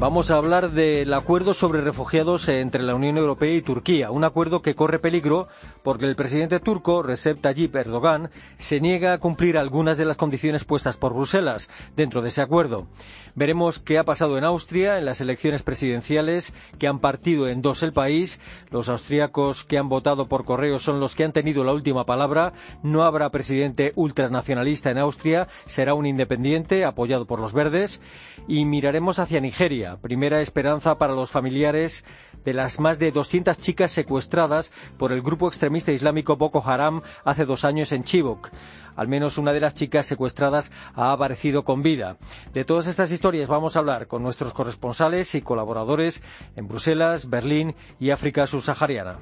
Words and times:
Vamos 0.00 0.30
a 0.30 0.38
hablar 0.38 0.70
del 0.70 1.12
acuerdo 1.12 1.52
sobre 1.52 1.82
refugiados 1.82 2.48
entre 2.48 2.82
la 2.82 2.94
Unión 2.94 3.18
Europea 3.18 3.54
y 3.54 3.60
Turquía, 3.60 4.10
un 4.10 4.24
acuerdo 4.24 4.62
que 4.62 4.74
corre 4.74 4.98
peligro 4.98 5.46
porque 5.82 6.06
el 6.06 6.16
presidente 6.16 6.58
turco, 6.58 7.02
Recep 7.02 7.38
Tayyip 7.38 7.76
Erdogan, 7.76 8.30
se 8.56 8.80
niega 8.80 9.12
a 9.12 9.18
cumplir 9.18 9.58
algunas 9.58 9.98
de 9.98 10.06
las 10.06 10.16
condiciones 10.16 10.64
puestas 10.64 10.96
por 10.96 11.12
Bruselas 11.12 11.68
dentro 11.96 12.22
de 12.22 12.30
ese 12.30 12.40
acuerdo. 12.40 12.86
Veremos 13.34 13.78
qué 13.78 13.98
ha 13.98 14.04
pasado 14.04 14.38
en 14.38 14.44
Austria 14.44 14.98
en 14.98 15.04
las 15.04 15.20
elecciones 15.20 15.62
presidenciales 15.62 16.54
que 16.78 16.88
han 16.88 16.98
partido 16.98 17.46
en 17.46 17.60
dos 17.60 17.82
el 17.82 17.92
país. 17.92 18.40
Los 18.70 18.88
austríacos 18.88 19.66
que 19.66 19.76
han 19.76 19.90
votado 19.90 20.28
por 20.28 20.46
correo 20.46 20.78
son 20.78 20.98
los 20.98 21.14
que 21.14 21.24
han 21.24 21.32
tenido 21.32 21.62
la 21.62 21.74
última 21.74 22.06
palabra. 22.06 22.54
No 22.82 23.04
habrá 23.04 23.28
presidente 23.28 23.92
ultranacionalista 23.96 24.90
en 24.90 24.98
Austria, 24.98 25.46
será 25.66 25.92
un 25.92 26.06
independiente 26.06 26.86
apoyado 26.86 27.26
por 27.26 27.38
los 27.38 27.52
verdes. 27.52 28.00
Y 28.48 28.64
miraremos 28.64 29.18
hacia 29.18 29.40
Nigeria 29.40 29.89
primera 29.96 30.40
esperanza 30.40 30.96
para 30.96 31.14
los 31.14 31.30
familiares 31.30 32.04
de 32.44 32.54
las 32.54 32.80
más 32.80 32.98
de 32.98 33.12
200 33.12 33.58
chicas 33.58 33.90
secuestradas 33.90 34.72
por 34.98 35.12
el 35.12 35.22
grupo 35.22 35.48
extremista 35.48 35.92
islámico 35.92 36.36
Boko 36.36 36.62
Haram 36.64 37.02
hace 37.24 37.44
dos 37.44 37.64
años 37.64 37.92
en 37.92 38.04
Chibok. 38.04 38.50
Al 38.96 39.08
menos 39.08 39.38
una 39.38 39.52
de 39.52 39.60
las 39.60 39.74
chicas 39.74 40.06
secuestradas 40.06 40.72
ha 40.94 41.12
aparecido 41.12 41.64
con 41.64 41.82
vida. 41.82 42.16
De 42.52 42.64
todas 42.64 42.86
estas 42.86 43.10
historias 43.12 43.48
vamos 43.48 43.76
a 43.76 43.78
hablar 43.78 44.06
con 44.06 44.22
nuestros 44.22 44.52
corresponsales 44.52 45.34
y 45.34 45.42
colaboradores 45.42 46.22
en 46.56 46.68
Bruselas, 46.68 47.30
Berlín 47.30 47.74
y 47.98 48.10
África 48.10 48.46
subsahariana. 48.46 49.18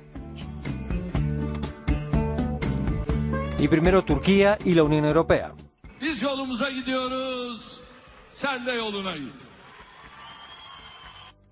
Y 3.61 3.67
primero 3.67 4.05
Turquía 4.05 4.57
y 4.65 4.75
la 4.75 4.85
Unión 4.85 5.05
Europea. 5.05 5.53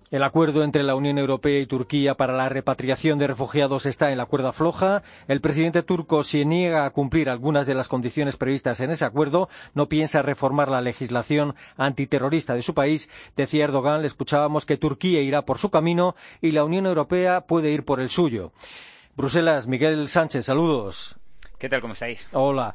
El 0.09 0.23
acuerdo 0.23 0.63
entre 0.63 0.83
la 0.83 0.95
Unión 0.95 1.17
Europea 1.17 1.59
y 1.59 1.65
Turquía 1.65 2.15
para 2.15 2.31
la 2.31 2.47
repatriación 2.47 3.19
de 3.19 3.27
refugiados 3.27 3.85
está 3.85 4.09
en 4.09 4.17
la 4.17 4.25
cuerda 4.25 4.53
floja. 4.53 5.03
El 5.27 5.41
presidente 5.41 5.83
turco 5.83 6.23
se 6.23 6.45
niega 6.45 6.85
a 6.85 6.91
cumplir 6.91 7.29
algunas 7.29 7.67
de 7.67 7.73
las 7.73 7.89
condiciones 7.89 8.37
previstas 8.37 8.79
en 8.79 8.91
ese 8.91 9.03
acuerdo. 9.03 9.49
No 9.73 9.89
piensa 9.89 10.21
reformar 10.21 10.69
la 10.69 10.79
legislación 10.79 11.55
antiterrorista 11.75 12.53
de 12.53 12.61
su 12.61 12.73
país. 12.73 13.09
Decía 13.35 13.65
Erdogan, 13.65 13.99
le 14.01 14.07
escuchábamos 14.07 14.65
que 14.65 14.77
Turquía 14.77 15.21
irá 15.21 15.41
por 15.41 15.57
su 15.57 15.69
camino 15.69 16.15
y 16.41 16.51
la 16.51 16.63
Unión 16.63 16.85
Europea 16.85 17.41
puede 17.41 17.71
ir 17.71 17.83
por 17.83 17.99
el 17.99 18.09
suyo. 18.09 18.53
Bruselas, 19.17 19.67
Miguel 19.67 20.07
Sánchez, 20.07 20.45
saludos. 20.45 21.17
¿Qué 21.59 21.67
tal? 21.67 21.81
¿Cómo 21.81 21.93
estáis? 21.93 22.29
Hola. 22.31 22.73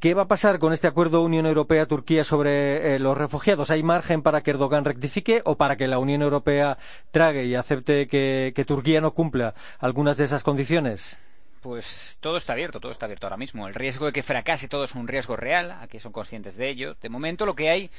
¿Qué 0.00 0.14
va 0.14 0.22
a 0.22 0.28
pasar 0.28 0.60
con 0.60 0.72
este 0.72 0.86
acuerdo 0.86 1.22
Unión 1.22 1.44
Europea-Turquía 1.44 2.22
sobre 2.22 2.94
eh, 2.94 2.98
los 3.00 3.18
refugiados? 3.18 3.72
¿Hay 3.72 3.82
margen 3.82 4.22
para 4.22 4.42
que 4.42 4.52
Erdogan 4.52 4.84
rectifique 4.84 5.42
o 5.44 5.56
para 5.56 5.76
que 5.76 5.88
la 5.88 5.98
Unión 5.98 6.22
Europea 6.22 6.78
trague 7.10 7.46
y 7.46 7.56
acepte 7.56 8.06
que, 8.06 8.64
Turquía 8.64 9.00
no 9.00 9.12
cumpla 9.12 9.54
algunas 9.80 10.16
de 10.16 10.26
esas 10.26 10.44
condiciones? 10.44 11.18
Pues 11.60 12.18
todo 12.20 12.36
está 12.36 12.52
abierto, 12.52 12.78
todo 12.80 12.92
está 12.92 13.06
abierto 13.06 13.26
ahora 13.26 13.36
mismo. 13.36 13.66
El 13.66 13.74
riesgo 13.74 14.06
de 14.06 14.12
que 14.12 14.22
fracase 14.22 14.68
todo 14.68 14.84
es 14.84 14.94
un 14.94 15.08
riesgo 15.08 15.36
real, 15.36 15.72
aquí 15.80 15.98
son 15.98 16.12
conscientes 16.12 16.56
de 16.56 16.68
ello. 16.68 16.96
De 17.00 17.08
momento 17.08 17.46
lo 17.46 17.54
que 17.54 17.70
hay 17.70 17.90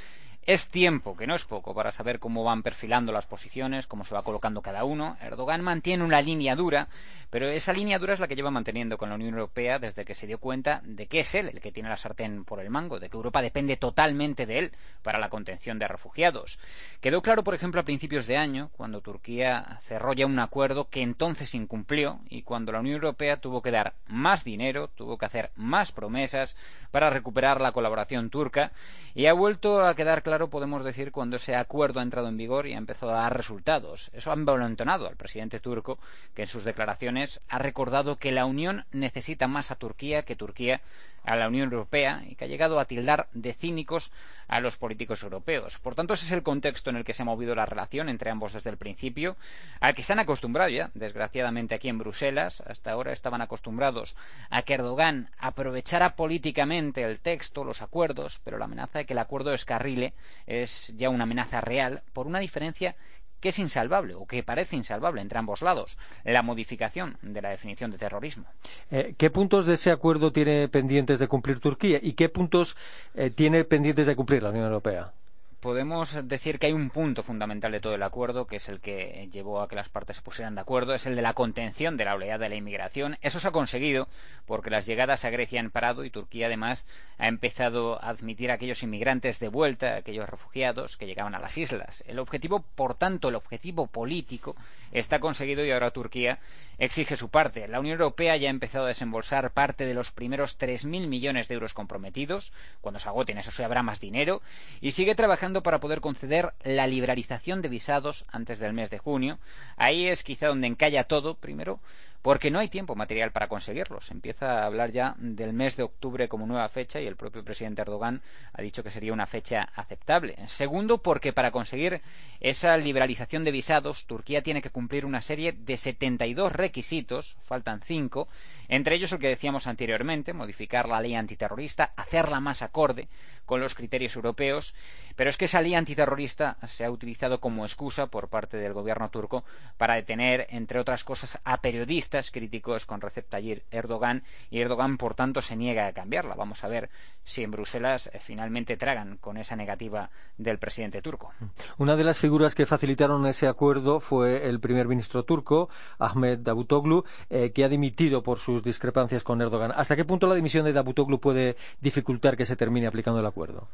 es 0.45 0.67
tiempo, 0.69 1.15
que 1.15 1.27
no 1.27 1.35
es 1.35 1.43
poco, 1.45 1.75
para 1.75 1.91
saber 1.91 2.19
cómo 2.19 2.43
van 2.43 2.63
perfilando 2.63 3.11
las 3.11 3.27
posiciones, 3.27 3.85
cómo 3.85 4.05
se 4.05 4.15
va 4.15 4.23
colocando 4.23 4.61
cada 4.61 4.83
uno. 4.83 5.17
Erdogan 5.21 5.61
mantiene 5.61 6.03
una 6.03 6.21
línea 6.21 6.55
dura, 6.55 6.87
pero 7.29 7.47
esa 7.49 7.73
línea 7.73 7.99
dura 7.99 8.15
es 8.15 8.19
la 8.19 8.27
que 8.27 8.35
lleva 8.35 8.49
manteniendo 8.49 8.97
con 8.97 9.09
la 9.09 9.15
Unión 9.15 9.35
Europea 9.35 9.77
desde 9.77 10.05
que 10.05 10.15
se 10.15 10.25
dio 10.25 10.39
cuenta 10.39 10.81
de 10.83 11.05
que 11.05 11.19
es 11.19 11.35
él 11.35 11.49
el 11.49 11.61
que 11.61 11.71
tiene 11.71 11.89
la 11.89 11.97
sartén 11.97 12.45
por 12.45 12.59
el 12.59 12.71
mango, 12.71 12.99
de 12.99 13.09
que 13.09 13.17
Europa 13.17 13.43
depende 13.43 13.77
totalmente 13.77 14.47
de 14.47 14.57
él 14.57 14.71
para 15.03 15.19
la 15.19 15.29
contención 15.29 15.77
de 15.77 15.87
refugiados. 15.87 16.57
Quedó 16.99 17.21
claro, 17.21 17.43
por 17.43 17.53
ejemplo, 17.53 17.81
a 17.81 17.85
principios 17.85 18.25
de 18.25 18.37
año, 18.37 18.71
cuando 18.75 19.01
Turquía 19.01 19.79
cerró 19.87 20.13
ya 20.13 20.25
un 20.25 20.39
acuerdo 20.39 20.89
que 20.89 21.03
entonces 21.03 21.53
incumplió 21.53 22.21
y 22.27 22.41
cuando 22.41 22.71
la 22.71 22.79
Unión 22.79 22.95
Europea 22.95 23.37
tuvo 23.37 23.48
que 23.61 23.71
dar 23.71 23.93
más 24.07 24.43
dinero, 24.43 24.89
tuvo 24.95 25.17
que 25.17 25.25
hacer 25.25 25.51
más 25.55 25.91
promesas 25.91 26.55
para 26.91 27.09
recuperar 27.09 27.59
la 27.59 27.71
colaboración 27.71 28.29
turca 28.29 28.71
y 29.15 29.25
ha 29.25 29.33
vuelto 29.33 29.85
a 29.85 29.95
quedar 29.95 30.23
claro 30.23 30.49
podemos 30.49 30.83
decir 30.83 31.11
cuando 31.11 31.37
ese 31.37 31.55
acuerdo 31.55 31.99
ha 31.99 32.03
entrado 32.03 32.27
en 32.27 32.37
vigor 32.37 32.67
y 32.67 32.73
ha 32.73 32.77
empezado 32.77 33.11
a 33.11 33.21
dar 33.21 33.35
resultados. 33.35 34.11
Eso 34.13 34.31
ha 34.31 34.35
envalentonado 34.35 35.07
al 35.07 35.15
presidente 35.15 35.59
turco, 35.59 35.99
que 36.35 36.43
en 36.43 36.47
sus 36.47 36.63
declaraciones 36.63 37.41
ha 37.49 37.57
recordado 37.57 38.17
que 38.17 38.31
la 38.31 38.45
Unión 38.45 38.85
necesita 38.91 39.47
más 39.47 39.71
a 39.71 39.75
Turquía 39.75 40.23
que 40.23 40.35
Turquía 40.35 40.81
a 41.23 41.35
la 41.35 41.47
Unión 41.47 41.71
Europea 41.71 42.23
y 42.27 42.35
que 42.35 42.45
ha 42.45 42.47
llegado 42.47 42.79
a 42.79 42.85
tildar 42.85 43.27
de 43.33 43.53
cínicos 43.53 44.11
a 44.47 44.59
los 44.59 44.77
políticos 44.77 45.21
europeos. 45.23 45.77
Por 45.79 45.93
tanto, 45.95 46.15
ese 46.15 46.25
es 46.25 46.31
el 46.31 46.41
contexto 46.43 46.89
en 46.89 46.95
el 46.97 47.05
que 47.05 47.13
se 47.13 47.21
ha 47.21 47.25
movido 47.25 47.53
la 47.55 47.67
relación 47.67 48.09
entre 48.09 48.31
ambos 48.31 48.51
desde 48.51 48.71
el 48.71 48.77
principio, 48.77 49.37
al 49.79 49.93
que 49.93 50.01
se 50.03 50.13
han 50.13 50.19
acostumbrado 50.19 50.69
ya, 50.69 50.89
desgraciadamente 50.95 51.75
aquí 51.75 51.87
en 51.87 51.99
Bruselas. 51.99 52.61
Hasta 52.65 52.91
ahora 52.91 53.13
estaban 53.13 53.41
acostumbrados 53.41 54.15
a 54.49 54.63
que 54.63 54.73
Erdogan 54.73 55.29
aprovechara 55.37 56.15
políticamente 56.15 57.03
el 57.03 57.19
texto, 57.19 57.63
los 57.63 57.81
acuerdos, 57.83 58.41
pero 58.43 58.57
la 58.57 58.65
amenaza 58.65 58.99
de 58.99 59.05
que 59.05 59.13
el 59.13 59.19
acuerdo 59.19 59.51
descarrile 59.51 60.13
es 60.47 60.91
ya 60.97 61.09
una 61.09 61.23
amenaza 61.23 61.61
real 61.61 62.01
por 62.13 62.25
una 62.25 62.39
diferencia 62.39 62.95
que 63.39 63.49
es 63.49 63.59
insalvable 63.59 64.15
o 64.15 64.25
que 64.25 64.43
parece 64.43 64.75
insalvable 64.75 65.21
entre 65.21 65.39
ambos 65.39 65.61
lados, 65.61 65.97
la 66.23 66.41
modificación 66.41 67.17
de 67.21 67.41
la 67.41 67.49
definición 67.49 67.91
de 67.91 67.97
terrorismo. 67.97 68.45
Eh, 68.91 69.15
¿Qué 69.17 69.29
puntos 69.29 69.65
de 69.65 69.73
ese 69.73 69.91
acuerdo 69.91 70.31
tiene 70.31 70.67
pendientes 70.67 71.19
de 71.19 71.27
cumplir 71.27 71.59
Turquía 71.59 71.99
y 72.01 72.13
qué 72.13 72.29
puntos 72.29 72.75
eh, 73.15 73.29
tiene 73.29 73.63
pendientes 73.63 74.05
de 74.05 74.15
cumplir 74.15 74.43
la 74.43 74.49
Unión 74.49 74.65
Europea? 74.65 75.11
Podemos 75.59 76.27
decir 76.27 76.59
que 76.59 76.67
hay 76.67 76.73
un 76.73 76.89
punto 76.89 77.23
fundamental 77.23 77.71
de 77.71 77.79
todo 77.79 77.95
el 77.95 78.03
acuerdo, 78.03 78.47
que 78.47 78.57
es 78.57 78.69
el 78.69 78.79
que 78.79 79.29
llevó 79.31 79.61
a 79.61 79.67
que 79.67 79.75
las 79.75 79.89
partes 79.89 80.17
se 80.17 80.21
pusieran 80.21 80.55
de 80.55 80.61
acuerdo, 80.61 80.93
es 80.93 81.05
el 81.05 81.15
de 81.15 81.21
la 81.21 81.33
contención 81.33 81.97
de 81.97 82.05
la 82.05 82.15
oleada 82.15 82.37
de 82.37 82.49
la 82.49 82.55
inmigración. 82.55 83.17
Eso 83.21 83.39
se 83.39 83.47
ha 83.47 83.51
conseguido 83.51 84.07
porque 84.45 84.69
las 84.69 84.85
llegadas 84.85 85.25
a 85.25 85.29
Grecia 85.29 85.59
han 85.59 85.71
parado 85.71 86.03
y 86.03 86.09
Turquía 86.09 86.47
además 86.47 86.85
ha 87.17 87.27
empezado 87.27 88.01
a 88.01 88.09
admitir 88.09 88.51
a 88.51 88.55
aquellos 88.55 88.81
inmigrantes 88.83 89.39
de 89.39 89.49
vuelta, 89.49 89.97
aquellos 89.97 90.29
refugiados 90.29 90.97
que 90.97 91.05
llegaban 91.05 91.35
a 91.35 91.39
las 91.39 91.57
islas. 91.57 92.03
El 92.07 92.19
objetivo, 92.19 92.63
por 92.75 92.95
tanto, 92.95 93.29
el 93.29 93.35
objetivo 93.35 93.87
político 93.87 94.55
está 94.91 95.19
conseguido 95.19 95.65
y 95.65 95.71
ahora 95.71 95.91
Turquía 95.91 96.39
exige 96.77 97.17
su 97.17 97.29
parte. 97.29 97.67
La 97.67 97.79
Unión 97.79 97.99
Europea 97.99 98.37
ya 98.37 98.47
ha 98.47 98.51
empezado 98.51 98.85
a 98.85 98.89
desembolsar 98.89 99.51
parte 99.51 99.85
de 99.85 99.93
los 99.93 100.11
primeros 100.11 100.57
3.000 100.57 101.07
millones 101.07 101.47
de 101.47 101.55
euros 101.55 101.73
comprometidos. 101.73 102.53
Cuando 102.79 102.99
se 102.99 103.09
agoten, 103.09 103.37
eso 103.37 103.51
se 103.51 103.65
habrá 103.65 103.83
más 103.83 103.99
dinero. 103.99 104.41
Y 104.79 104.91
sigue 104.93 105.15
trabajando 105.15 105.48
para 105.53 105.79
poder 105.79 106.01
conceder 106.01 106.53
la 106.63 106.87
liberalización 106.87 107.61
de 107.61 107.69
visados 107.69 108.25
antes 108.31 108.59
del 108.59 108.73
mes 108.73 108.89
de 108.89 108.99
junio. 108.99 109.39
Ahí 109.75 110.07
es 110.07 110.23
quizá 110.23 110.47
donde 110.47 110.67
encalla 110.67 111.03
todo, 111.03 111.35
primero, 111.35 111.79
porque 112.21 112.51
no 112.51 112.59
hay 112.59 112.67
tiempo 112.67 112.95
material 112.95 113.31
para 113.31 113.47
conseguirlo. 113.47 114.01
Se 114.01 114.13
empieza 114.13 114.59
a 114.59 114.65
hablar 114.65 114.91
ya 114.91 115.15
del 115.17 115.53
mes 115.53 115.77
de 115.77 115.83
octubre 115.83 116.27
como 116.27 116.45
nueva 116.45 116.67
fecha 116.67 116.99
y 116.99 117.07
el 117.07 117.15
propio 117.15 117.43
presidente 117.43 117.81
Erdogan 117.81 118.21
ha 118.53 118.61
dicho 118.61 118.83
que 118.83 118.91
sería 118.91 119.13
una 119.13 119.25
fecha 119.25 119.69
aceptable. 119.75 120.35
Segundo, 120.47 120.97
porque 120.97 121.31
para 121.31 121.51
conseguir 121.51 122.01
esa 122.41 122.77
liberalización 122.77 123.43
de 123.43 123.51
visados, 123.51 124.05
Turquía 124.05 124.43
tiene 124.43 124.61
que 124.61 124.69
cumplir 124.69 125.05
una 125.05 125.21
serie 125.21 125.53
de 125.53 125.77
72 125.77 126.51
requisitos, 126.51 127.37
faltan 127.41 127.81
cinco, 127.85 128.27
entre 128.67 128.95
ellos 128.95 129.11
el 129.11 129.19
que 129.19 129.29
decíamos 129.29 129.67
anteriormente, 129.67 130.33
modificar 130.33 130.87
la 130.87 131.01
ley 131.01 131.15
antiterrorista, 131.15 131.91
hacerla 131.95 132.39
más 132.39 132.61
acorde 132.61 133.07
con 133.45 133.59
los 133.59 133.73
criterios 133.73 134.15
europeos, 134.15 134.75
pero 135.15 135.29
es 135.29 135.37
que 135.37 135.45
esa 135.45 135.61
ley 135.61 135.73
antiterrorista 135.73 136.57
se 136.67 136.85
ha 136.85 136.91
utilizado 136.91 137.39
como 137.39 137.65
excusa 137.65 138.07
por 138.07 138.29
parte 138.29 138.57
del 138.57 138.73
gobierno 138.73 139.09
turco 139.09 139.43
para 139.77 139.95
detener, 139.95 140.45
entre 140.51 140.79
otras 140.79 141.03
cosas, 141.03 141.39
a 141.43 141.61
periodistas 141.61 142.08
críticos 142.31 142.85
con 142.85 143.01
Recep 143.01 143.29
Tayyip 143.29 143.63
Erdogan 143.71 144.23
y 144.49 144.61
Erdogan, 144.61 144.97
por 144.97 145.13
tanto, 145.13 145.41
se 145.41 145.55
niega 145.55 145.87
a 145.87 145.93
cambiarla. 145.93 146.35
Vamos 146.35 146.63
a 146.63 146.67
ver 146.67 146.89
si 147.23 147.43
en 147.43 147.51
Bruselas 147.51 148.09
eh, 148.13 148.19
finalmente 148.19 148.77
tragan 148.77 149.17
con 149.17 149.37
esa 149.37 149.55
negativa 149.55 150.09
del 150.37 150.57
presidente 150.57 151.01
turco. 151.01 151.31
Una 151.77 151.95
de 151.95 152.03
las 152.03 152.17
figuras 152.17 152.55
que 152.55 152.65
facilitaron 152.65 153.25
ese 153.27 153.47
acuerdo 153.47 153.99
fue 153.99 154.47
el 154.47 154.59
primer 154.59 154.87
ministro 154.87 155.23
turco, 155.23 155.69
Ahmed 155.99 156.39
Davutoglu, 156.39 157.03
eh, 157.29 157.51
que 157.51 157.63
ha 157.63 157.69
dimitido 157.69 158.23
por 158.23 158.39
sus 158.39 158.63
discrepancias 158.63 159.23
con 159.23 159.41
Erdogan. 159.41 159.71
¿Hasta 159.75 159.95
qué 159.95 160.05
punto 160.05 160.27
la 160.27 160.35
dimisión 160.35 160.65
de 160.65 160.73
Davutoglu 160.73 161.19
puede 161.19 161.55
dificultar 161.79 162.35
que 162.35 162.45
se 162.45 162.55
termine 162.55 162.87
aplicando 162.87 163.19
el 163.19 163.25
acuerdo? 163.25 163.67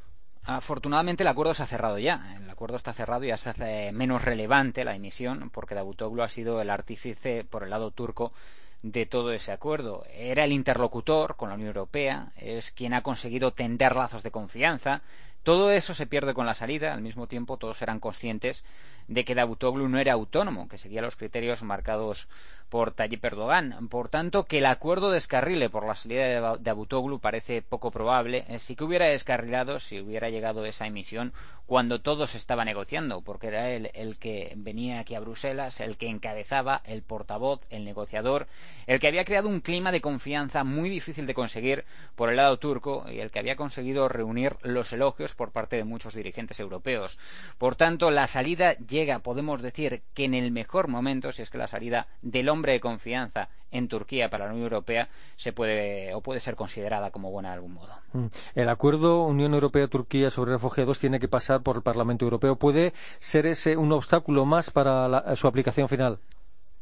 Afortunadamente 0.47 1.24
el 1.24 1.27
acuerdo 1.27 1.53
se 1.56 1.63
ha 1.63 1.68
cerrado 1.68 1.97
ya. 1.97 2.36
El 2.38 2.50
acuerdo 2.50 2.77
está 2.77 2.94
cerrado 2.94 3.24
y 3.24 3.30
ya 3.30 3.38
se 3.38 3.50
hace 3.50 3.92
menos 3.92 4.24
relevante 4.24 4.86
la 4.86 4.95
emisión 4.95 5.50
porque 5.50 5.75
Davutoglu 5.75 6.21
ha 6.21 6.30
sido 6.30 6.62
el 6.62 6.69
artífice 6.69 7.44
por 7.44 7.63
el 7.63 7.71
lado 7.71 7.89
turco 7.92 8.31
de 8.83 9.07
todo 9.07 9.31
ese 9.31 9.51
acuerdo. 9.51 10.03
Era 10.13 10.44
el 10.44 10.51
interlocutor 10.51 11.36
con 11.36 11.50
la 11.50 11.56
Unión 11.56 11.69
Europea, 11.69 12.31
es 12.36 12.71
quien 12.71 12.94
ha 12.94 13.01
conseguido 13.01 13.53
tender 13.53 13.95
lazos 13.95 14.21
de 14.21 14.30
confianza, 14.31 15.01
Todo 15.45 15.69
eso 15.69 15.94
se 15.94 16.07
pierde 16.07 16.33
con 16.33 16.48
la 16.48 16.56
salida, 16.56 16.91
al 16.91 17.01
mismo 17.01 17.27
tiempo 17.27 17.57
todos 17.57 17.80
eran 17.83 18.00
conscientes 18.00 18.65
de 19.07 19.24
que 19.24 19.36
Davutoglu 19.36 19.88
no 19.88 20.00
era 20.00 20.13
autónomo, 20.13 20.68
que 20.68 20.80
seguía 20.80 21.03
los 21.03 21.15
criterios 21.15 21.62
marcados 21.62 22.27
por 22.69 22.91
Tayyip 22.91 23.23
Erdogan. 23.23 23.88
Por 23.89 24.09
tanto, 24.09 24.45
que 24.45 24.59
el 24.59 24.65
acuerdo 24.65 25.12
descarrile 25.12 25.69
por 25.69 25.85
la 25.85 25.95
salida 25.95 26.23
de 26.25 26.57
Davutoglu 26.62 27.19
parece 27.19 27.62
poco 27.62 27.91
probable. 27.91 28.45
Eh, 28.47 28.59
sí 28.59 28.75
que 28.75 28.83
hubiera 28.83 29.06
descarrilado 29.06 29.79
si 29.79 30.00
hubiera 30.00 30.29
llegado 30.29 30.65
esa 30.65 30.88
emisión 30.88 31.33
cuando 31.65 32.00
todo 32.00 32.27
se 32.27 32.38
estaba 32.38 32.63
negociando, 32.63 33.21
porque 33.21 33.47
era 33.47 33.71
él 33.71 33.89
el 33.95 34.17
que 34.17 34.53
venía 34.56 35.00
aquí 35.00 35.15
a 35.15 35.19
Bruselas, 35.19 35.79
el 35.79 35.97
que 35.97 36.07
encabezaba, 36.07 36.81
el 36.85 37.01
portavoz, 37.01 37.62
el 37.71 37.85
negociador, 37.85 38.47
el 38.85 39.00
que 39.00 39.07
había 39.07 39.25
creado 39.25 39.50
un 39.50 39.62
clima 39.62 39.91
de 39.91 40.01
confianza 40.01 40.63
muy 40.63 40.89
difícil 40.89 41.25
de 41.25 41.33
conseguir 41.33 41.85
por 42.15 42.29
el 42.29 42.35
lado 42.35 42.59
turco 42.59 43.06
y 43.12 43.19
el 43.19 43.31
que 43.31 43.39
había 43.39 43.56
conseguido 43.56 44.07
reunir 44.07 44.57
los 44.62 44.94
elogios 44.94 45.33
por 45.33 45.51
parte 45.51 45.75
de 45.75 45.85
muchos 45.85 46.13
dirigentes 46.13 46.59
europeos. 46.59 47.17
Por 47.57 47.75
tanto, 47.75 48.12
la 48.12 48.27
salida 48.27 48.77
llega, 48.77 49.19
podemos 49.19 49.62
decir, 49.62 50.03
que 50.13 50.25
en 50.25 50.35
el 50.35 50.51
mejor 50.51 50.88
momento, 50.88 51.31
si 51.31 51.41
es 51.41 51.50
que 51.50 51.57
la 51.57 51.67
salida 51.67 52.07
del 52.21 52.50
hombre 52.55 52.73
de 52.73 52.79
confianza 52.79 53.49
en 53.71 53.87
Turquía 53.87 54.29
para 54.29 54.45
la 54.45 54.51
Unión 54.51 54.63
Europea 54.63 55.09
se 55.35 55.51
puede 55.51 56.13
o 56.13 56.21
puede 56.21 56.39
ser 56.39 56.55
considerada 56.55 57.11
como 57.11 57.29
buena 57.29 57.49
de 57.49 57.55
algún 57.55 57.73
modo. 57.73 57.93
Mm. 58.13 58.25
El 58.55 58.69
acuerdo 58.69 59.23
Unión 59.25 59.53
Europea-Turquía 59.53 60.31
sobre 60.31 60.53
refugiados 60.53 60.99
tiene 60.99 61.19
que 61.19 61.27
pasar 61.27 61.61
por 61.61 61.75
el 61.75 61.83
Parlamento 61.83 62.25
Europeo. 62.25 62.55
¿Puede 62.55 62.93
ser 63.19 63.45
ese 63.45 63.75
un 63.77 63.91
obstáculo 63.91 64.45
más 64.45 64.71
para 64.71 65.35
su 65.35 65.47
aplicación 65.47 65.89
final? 65.89 66.19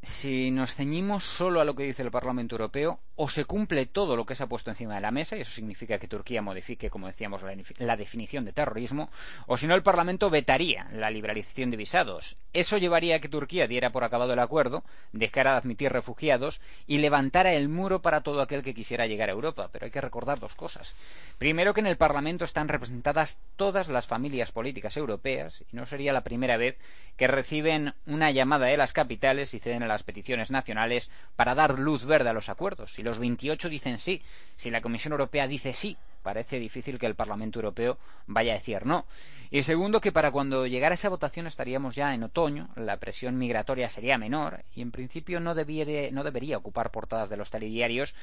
Si 0.04 0.52
nos 0.52 0.76
ceñimos 0.76 1.24
solo 1.24 1.62
a 1.62 1.66
lo 1.66 1.76
que 1.76 1.84
dice 1.84 2.02
el 2.04 2.12
Parlamento 2.12 2.56
Europeo, 2.56 3.00
o 3.16 3.30
se 3.30 3.46
cumple 3.46 3.86
todo 3.86 4.18
lo 4.18 4.26
que 4.26 4.36
se 4.36 4.44
ha 4.44 4.48
puesto 4.48 4.70
encima 4.70 4.96
de 4.96 5.02
la 5.02 5.12
mesa, 5.12 5.38
y 5.38 5.42
eso 5.42 5.52
significa 5.52 5.98
que 5.98 6.08
Turquía 6.08 6.42
modifique, 6.42 6.90
como 6.90 7.08
decíamos, 7.08 7.42
la, 7.78 7.96
definición 7.96 8.44
de 8.44 8.52
terrorismo, 8.52 9.10
o 9.48 9.58
si 9.58 9.66
no, 9.66 9.76
el 9.76 9.84
Parlamento 9.84 10.30
vetaría 10.30 10.90
la 10.92 11.10
liberalización 11.10 11.72
de 11.72 11.78
visados. 11.78 12.36
Eso 12.52 12.78
llevaría 12.78 13.16
a 13.16 13.20
que 13.20 13.30
Turquía 13.30 13.68
diera 13.68 13.92
por 13.92 14.04
acabado 14.04 14.34
el 14.34 14.40
acuerdo, 14.40 14.84
dejara 15.14 15.52
de 15.54 15.58
admitir 15.58 15.92
refugiados 15.92 16.60
y 16.86 16.98
levantara 16.98 17.54
el 17.54 17.70
muro 17.70 18.02
para 18.02 18.22
todo 18.22 18.42
aquel 18.42 18.62
que 18.64 18.74
quisiera 18.74 19.08
llegar 19.08 19.30
a 19.30 19.34
Europa. 19.34 19.70
Pero 19.72 19.86
hay 19.86 19.92
que 19.92 20.02
recordar 20.02 20.40
dos 20.40 20.56
cosas. 20.56 20.96
Primero, 21.38 21.74
que 21.74 21.80
en 21.80 21.88
el 21.88 21.98
Parlamento 21.98 22.46
están 22.46 22.68
representadas 22.68 23.40
todas 23.56 23.88
las 23.88 24.08
familias 24.08 24.52
políticas 24.52 24.98
europeas, 24.98 25.64
y 25.72 25.76
no 25.76 25.86
sería 25.86 26.14
la 26.14 26.24
primera 26.24 26.58
vez 26.58 26.78
que 27.16 27.28
reciben 27.28 27.94
una 28.06 28.32
llamada 28.32 28.66
de 28.66 28.78
las 28.78 28.92
capitales 28.94 29.54
y 29.54 29.60
ceden 29.60 29.84
las 29.94 30.04
peticiones 30.04 30.52
nacionales 30.52 31.10
para 31.36 31.56
dar 31.56 31.80
luz 31.80 32.06
verde 32.06 32.30
a 32.30 32.34
los 32.34 32.50
acuerdos. 32.50 32.94
Si 32.94 33.04
los 33.04 33.20
28 33.20 33.70
dicen 33.70 34.00
sí, 34.00 34.22
si 34.56 34.70
la 34.70 34.82
Comisión 34.82 35.14
Europea 35.14 35.48
dice 35.48 35.74
sí, 35.74 35.98
parece 36.24 36.58
difícil 36.58 36.98
que 36.98 37.06
el 37.06 37.16
Parlamento 37.16 37.60
Europeo 37.60 38.00
vaya 38.26 38.54
a 38.54 38.58
decir 38.58 38.86
no. 38.86 39.06
Y 39.52 39.62
segundo, 39.62 40.02
que 40.02 40.12
para 40.12 40.32
cuando 40.32 40.66
llegara 40.66 40.96
esa 40.96 41.10
votación 41.10 41.46
estaríamos 41.46 41.94
ya 41.94 42.16
en 42.16 42.24
otoño, 42.24 42.70
la 42.76 42.98
presión 42.98 43.38
migratoria 43.38 43.88
sería 43.90 44.18
menor 44.18 44.64
y 44.74 44.82
en 44.82 44.90
principio 44.90 45.40
no, 45.40 45.54
no 45.54 46.24
debería 46.24 46.58
ocupar 46.58 46.90
portadas 46.90 47.30
de 47.30 47.38
los 47.38 47.52
telediarios 47.52 48.16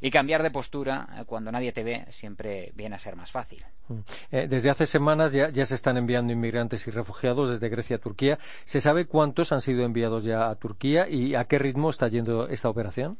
y 0.00 0.10
cambiar 0.10 0.42
de 0.42 0.50
postura 0.50 1.08
eh, 1.16 1.24
cuando 1.24 1.50
nadie 1.50 1.72
te 1.72 1.82
ve 1.82 2.04
siempre 2.10 2.72
viene 2.74 2.96
a 2.96 2.98
ser 2.98 3.16
más 3.16 3.30
fácil. 3.30 3.64
Mm. 3.88 3.94
Eh, 4.32 4.46
desde 4.48 4.68
hace 4.68 4.84
semanas 4.84 5.32
ya, 5.32 5.48
ya, 5.48 5.64
se 5.64 5.74
están 5.74 5.96
enviando 5.96 6.32
inmigrantes 6.32 6.86
y 6.86 6.90
refugiados 6.90 7.48
desde 7.48 7.70
Grecia 7.70 7.96
a 7.96 8.00
Turquía. 8.00 8.38
¿Se 8.64 8.82
sabe 8.82 9.06
cuántos 9.06 9.52
han 9.52 9.62
sido 9.62 9.84
enviados 9.84 10.24
ya 10.24 10.50
a 10.50 10.54
Turquía 10.56 11.08
y 11.08 11.34
a 11.34 11.44
qué 11.44 11.58
ritmo 11.58 11.88
está 11.88 12.08
yendo 12.08 12.48
esta 12.48 12.68
operación? 12.68 13.16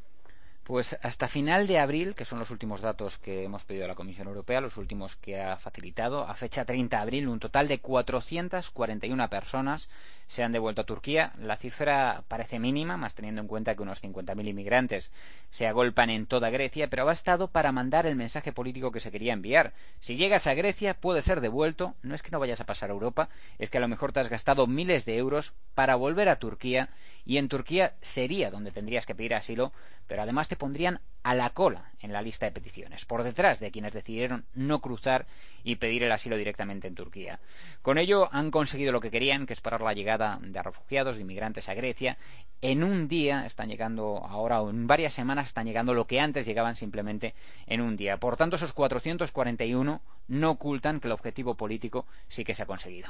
Pues 0.64 0.98
hasta 1.02 1.28
final 1.28 1.66
de 1.66 1.78
abril, 1.78 2.14
que 2.14 2.24
son 2.24 2.38
los 2.38 2.50
últimos 2.50 2.80
datos 2.80 3.18
que 3.18 3.44
hemos 3.44 3.64
pedido 3.64 3.84
a 3.84 3.88
la 3.88 3.94
Comisión 3.94 4.28
Europea, 4.28 4.62
los 4.62 4.78
últimos 4.78 5.14
que 5.16 5.38
ha 5.38 5.58
facilitado, 5.58 6.26
a 6.26 6.34
fecha 6.36 6.64
30 6.64 6.96
de 6.96 7.02
abril, 7.02 7.28
un 7.28 7.38
total 7.38 7.68
de 7.68 7.80
441 7.80 9.28
personas 9.28 9.90
se 10.26 10.42
han 10.42 10.52
devuelto 10.52 10.80
a 10.80 10.86
Turquía. 10.86 11.32
La 11.38 11.58
cifra 11.58 12.24
parece 12.28 12.58
mínima, 12.58 12.96
más 12.96 13.14
teniendo 13.14 13.42
en 13.42 13.46
cuenta 13.46 13.74
que 13.74 13.82
unos 13.82 14.02
50.000 14.02 14.48
inmigrantes 14.48 15.12
se 15.50 15.66
agolpan 15.66 16.08
en 16.08 16.26
toda 16.26 16.48
Grecia, 16.48 16.88
pero 16.88 17.02
ha 17.02 17.06
bastado 17.06 17.48
para 17.48 17.70
mandar 17.70 18.06
el 18.06 18.16
mensaje 18.16 18.50
político 18.50 18.90
que 18.90 19.00
se 19.00 19.10
quería 19.10 19.34
enviar. 19.34 19.74
Si 20.00 20.16
llegas 20.16 20.46
a 20.46 20.54
Grecia, 20.54 20.94
puede 20.94 21.20
ser 21.20 21.42
devuelto. 21.42 21.94
No 22.02 22.14
es 22.14 22.22
que 22.22 22.30
no 22.30 22.40
vayas 22.40 22.62
a 22.62 22.66
pasar 22.66 22.88
a 22.88 22.94
Europa, 22.94 23.28
es 23.58 23.68
que 23.68 23.76
a 23.76 23.82
lo 23.82 23.88
mejor 23.88 24.12
te 24.12 24.20
has 24.20 24.30
gastado 24.30 24.66
miles 24.66 25.04
de 25.04 25.18
euros 25.18 25.52
para 25.74 25.94
volver 25.96 26.30
a 26.30 26.36
Turquía 26.36 26.88
y 27.26 27.36
en 27.36 27.48
Turquía 27.48 27.94
sería 28.00 28.50
donde 28.50 28.70
tendrías 28.70 29.06
que 29.06 29.14
pedir 29.14 29.34
asilo, 29.34 29.72
pero 30.06 30.22
además 30.22 30.48
pondrían 30.56 31.00
a 31.24 31.34
la 31.34 31.50
cola 31.50 31.90
en 32.00 32.12
la 32.12 32.20
lista 32.20 32.44
de 32.44 32.52
peticiones, 32.52 33.06
por 33.06 33.22
detrás 33.22 33.58
de 33.58 33.70
quienes 33.70 33.94
decidieron 33.94 34.44
no 34.54 34.80
cruzar 34.80 35.26
y 35.64 35.76
pedir 35.76 36.02
el 36.02 36.12
asilo 36.12 36.36
directamente 36.36 36.86
en 36.86 36.94
Turquía. 36.94 37.40
Con 37.80 37.96
ello 37.96 38.28
han 38.30 38.50
conseguido 38.50 38.92
lo 38.92 39.00
que 39.00 39.10
querían, 39.10 39.46
que 39.46 39.54
es 39.54 39.62
parar 39.62 39.80
la 39.80 39.94
llegada 39.94 40.38
de 40.42 40.62
refugiados, 40.62 41.16
de 41.16 41.22
inmigrantes 41.22 41.70
a 41.70 41.74
Grecia. 41.74 42.18
En 42.60 42.84
un 42.84 43.08
día 43.08 43.46
están 43.46 43.70
llegando, 43.70 44.18
ahora 44.18 44.60
o 44.60 44.68
en 44.68 44.86
varias 44.86 45.14
semanas 45.14 45.46
están 45.46 45.66
llegando 45.66 45.94
lo 45.94 46.06
que 46.06 46.20
antes 46.20 46.44
llegaban 46.44 46.76
simplemente 46.76 47.34
en 47.66 47.80
un 47.80 47.96
día. 47.96 48.18
Por 48.18 48.36
tanto, 48.36 48.56
esos 48.56 48.74
441 48.74 50.02
no 50.28 50.50
ocultan 50.50 51.00
que 51.00 51.08
el 51.08 51.12
objetivo 51.12 51.54
político 51.54 52.06
sí 52.28 52.44
que 52.44 52.54
se 52.54 52.64
ha 52.64 52.66
conseguido. 52.66 53.08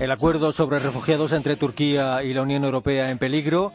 El 0.00 0.10
acuerdo 0.12 0.50
sobre 0.50 0.78
refugiados 0.78 1.32
entre 1.32 1.56
Turquía 1.56 2.22
y 2.22 2.32
la 2.32 2.40
Unión 2.40 2.64
Europea 2.64 3.10
en 3.10 3.18
peligro. 3.18 3.74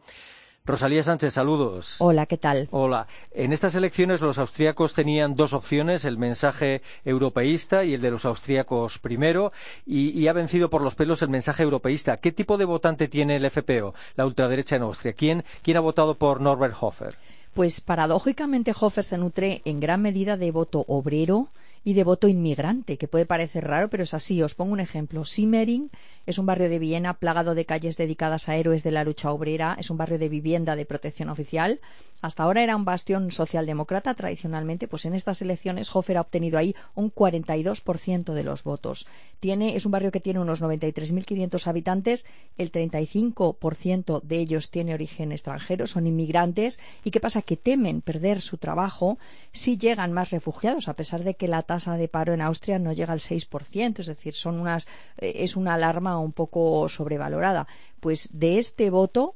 Rosalía 0.66 1.04
Sánchez, 1.04 1.36
saludos. 1.36 1.98
Hola, 2.00 2.26
¿qué 2.26 2.38
tal? 2.38 2.68
Hola. 2.72 3.06
En 3.32 3.54
estas 3.54 3.76
elecciones 3.76 4.20
los 4.22 4.40
austríacos 4.40 4.96
tenían 4.96 5.36
dos 5.36 5.54
opciones, 5.54 6.06
el 6.06 6.18
mensaje 6.18 6.82
europeísta 7.04 7.84
y 7.84 7.94
el 7.94 8.02
de 8.02 8.10
los 8.10 8.26
austríacos 8.26 8.98
primero, 8.98 9.52
y, 9.86 10.28
ha 10.28 10.34
vencido 10.34 10.72
por 10.72 10.82
los 10.82 10.96
pelos 10.96 11.22
el 11.22 11.30
mensaje 11.30 11.62
europeísta. 11.62 12.18
¿Qué 12.18 12.32
tipo 12.32 12.58
de 12.58 12.66
votante 12.66 13.08
tiene 13.08 13.36
el 13.36 13.52
FPO, 13.52 13.94
la 14.16 14.26
ultraderecha 14.26 14.78
en 14.78 14.82
Austria? 14.82 15.14
¿Quién, 15.14 15.44
quién 15.62 15.78
ha 15.78 15.82
votado 15.82 16.16
por 16.16 16.42
Norbert 16.42 16.76
Hofer? 16.82 17.16
Pues 17.54 17.82
paradójicamente 17.82 18.74
Hofer 18.78 19.04
se 19.04 19.20
nutre 19.20 19.62
en 19.66 19.80
gran 19.80 20.02
medida 20.02 20.36
de 20.36 20.50
voto 20.50 20.84
obrero, 20.88 21.50
y 21.86 21.94
de 21.94 22.04
voto 22.04 22.28
inmigrante, 22.28 22.98
que 22.98 23.08
puede 23.08 23.28
parecer 23.28 23.68
raro, 23.68 23.90
pero 23.92 24.04
es 24.04 24.16
así. 24.16 24.42
Os 24.42 24.56
pongo 24.56 24.74
un 24.74 24.80
ejemplo. 24.80 25.24
Simmering 25.24 25.92
es 26.26 26.40
un 26.40 26.48
barrio 26.48 26.68
de 26.68 26.80
Viena 26.80 27.14
plagado 27.14 27.54
de 27.54 27.66
calles 27.66 27.96
dedicadas 27.96 28.50
a 28.50 28.56
héroes 28.56 28.82
de 28.82 28.90
la 28.90 29.04
lucha 29.04 29.32
obrera, 29.32 29.78
es 29.80 29.92
un 29.92 29.98
barrio 29.98 30.18
de 30.18 30.28
vivienda 30.28 30.76
de 30.76 30.88
protección 30.88 31.30
oficial. 31.30 31.80
Hasta 32.22 32.42
ahora 32.42 32.64
era 32.64 32.76
un 32.76 32.86
bastión 32.86 33.30
socialdemócrata 33.30 34.16
tradicionalmente, 34.16 34.88
pues 34.88 35.06
en 35.06 35.14
estas 35.14 35.44
elecciones 35.44 35.96
Hofer 35.96 36.18
ha 36.18 36.22
obtenido 36.22 36.58
ahí 36.58 36.76
un 36.96 37.14
42% 37.14 38.34
de 38.34 38.44
los 38.44 38.64
votos. 38.64 39.06
Tiene, 39.40 39.76
es 39.76 39.86
un 39.86 39.92
barrio 39.92 40.12
que 40.12 40.20
tiene 40.20 40.40
unos 40.40 40.64
93.500 40.64 41.68
habitantes, 41.68 42.26
el 42.58 42.72
35% 42.72 44.24
de 44.24 44.40
ellos 44.40 44.72
tiene 44.72 44.96
origen 44.96 45.32
extranjero, 45.32 45.86
son 45.86 46.08
inmigrantes. 46.08 46.80
¿Y 47.04 47.12
qué 47.12 47.20
pasa? 47.20 47.44
Que 47.44 47.58
temen 47.58 48.02
perder 48.02 48.42
su 48.42 48.58
trabajo 48.58 49.20
si 49.52 49.78
llegan 49.78 50.14
más 50.14 50.32
refugiados, 50.32 50.88
a 50.88 50.96
pesar 50.96 51.24
de 51.24 51.36
que 51.36 51.48
la 51.48 51.62
tasa 51.62 51.75
de 51.84 52.08
paro 52.08 52.34
en 52.34 52.42
Austria 52.42 52.80
no 52.80 52.94
llega 52.94 53.14
al 53.14 53.20
6%, 53.20 54.00
es 54.00 54.08
decir, 54.08 54.34
son 54.34 54.60
unas, 54.60 54.88
eh, 55.18 55.34
es 55.38 55.56
una 55.56 55.74
alarma 55.76 56.18
un 56.18 56.32
poco 56.32 56.88
sobrevalorada. 56.90 57.68
Pues 58.06 58.30
de 58.34 58.60
este 58.60 58.92
voto, 58.92 59.34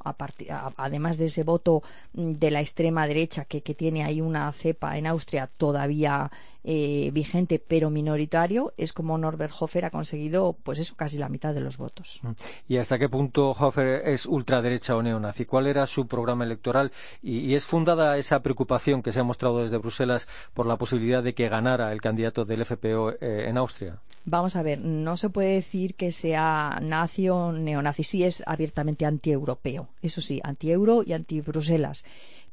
además 0.77 1.17
de 1.17 1.25
ese 1.25 1.41
voto 1.41 1.81
mm, 2.13 2.33
de 2.33 2.51
la 2.51 2.61
extrema 2.61 3.07
derecha 3.07 3.45
que, 3.45 3.61
que 3.61 3.73
tiene 3.73 4.03
ahí 4.03 4.21
una 4.21 4.51
cepa 4.53 4.95
en 4.95 5.07
Austria 5.07 5.49
todavía 5.57 6.29
eh, 6.63 7.09
vigente 7.11 7.57
pero 7.57 7.89
minoritario, 7.89 8.73
es 8.77 8.93
como 8.93 9.17
Norbert 9.17 9.53
Hofer 9.59 9.85
ha 9.85 9.89
conseguido, 9.89 10.55
pues 10.61 10.77
eso, 10.77 10.93
casi 10.95 11.17
la 11.17 11.29
mitad 11.29 11.51
de 11.55 11.61
los 11.61 11.77
votos. 11.77 12.19
Mm. 12.21 12.31
¿Y 12.67 12.77
hasta 12.77 12.99
qué 12.99 13.09
punto 13.09 13.55
Hofer 13.57 14.07
es 14.07 14.27
ultraderecha 14.27 14.95
o 14.95 15.01
neonazi? 15.01 15.45
¿Cuál 15.45 15.65
era 15.65 15.87
su 15.87 16.05
programa 16.05 16.43
electoral? 16.43 16.91
Y, 17.23 17.55
es 17.55 17.65
fundada 17.65 18.19
esa 18.19 18.41
preocupación 18.41 19.01
que 19.01 19.11
se 19.11 19.19
ha 19.19 19.23
mostrado 19.23 19.63
desde 19.63 19.79
Bruselas 19.79 20.27
por 20.53 20.67
la 20.67 20.77
posibilidad 20.77 21.23
de 21.23 21.33
que 21.33 21.49
ganara 21.49 21.91
el 21.91 22.01
candidato 22.01 22.45
del 22.45 22.63
FPO 22.63 23.13
eh, 23.13 23.45
en 23.47 23.57
Austria? 23.57 23.97
Vamos 24.25 24.55
a 24.55 24.63
ver, 24.63 24.79
no 24.79 25.17
se 25.17 25.29
puede 25.29 25.55
decir 25.55 25.95
que 25.95 26.11
sea 26.11 26.79
nazi 26.81 27.29
o 27.29 27.51
neonazi, 27.51 28.03
sí 28.03 28.23
es 28.23 28.43
abiertamente 28.45 29.05
antieuropeo, 29.05 29.89
eso 30.01 30.21
sí, 30.21 30.39
antieuro 30.43 31.03
y 31.03 31.13
anti-Bruselas 31.13 32.03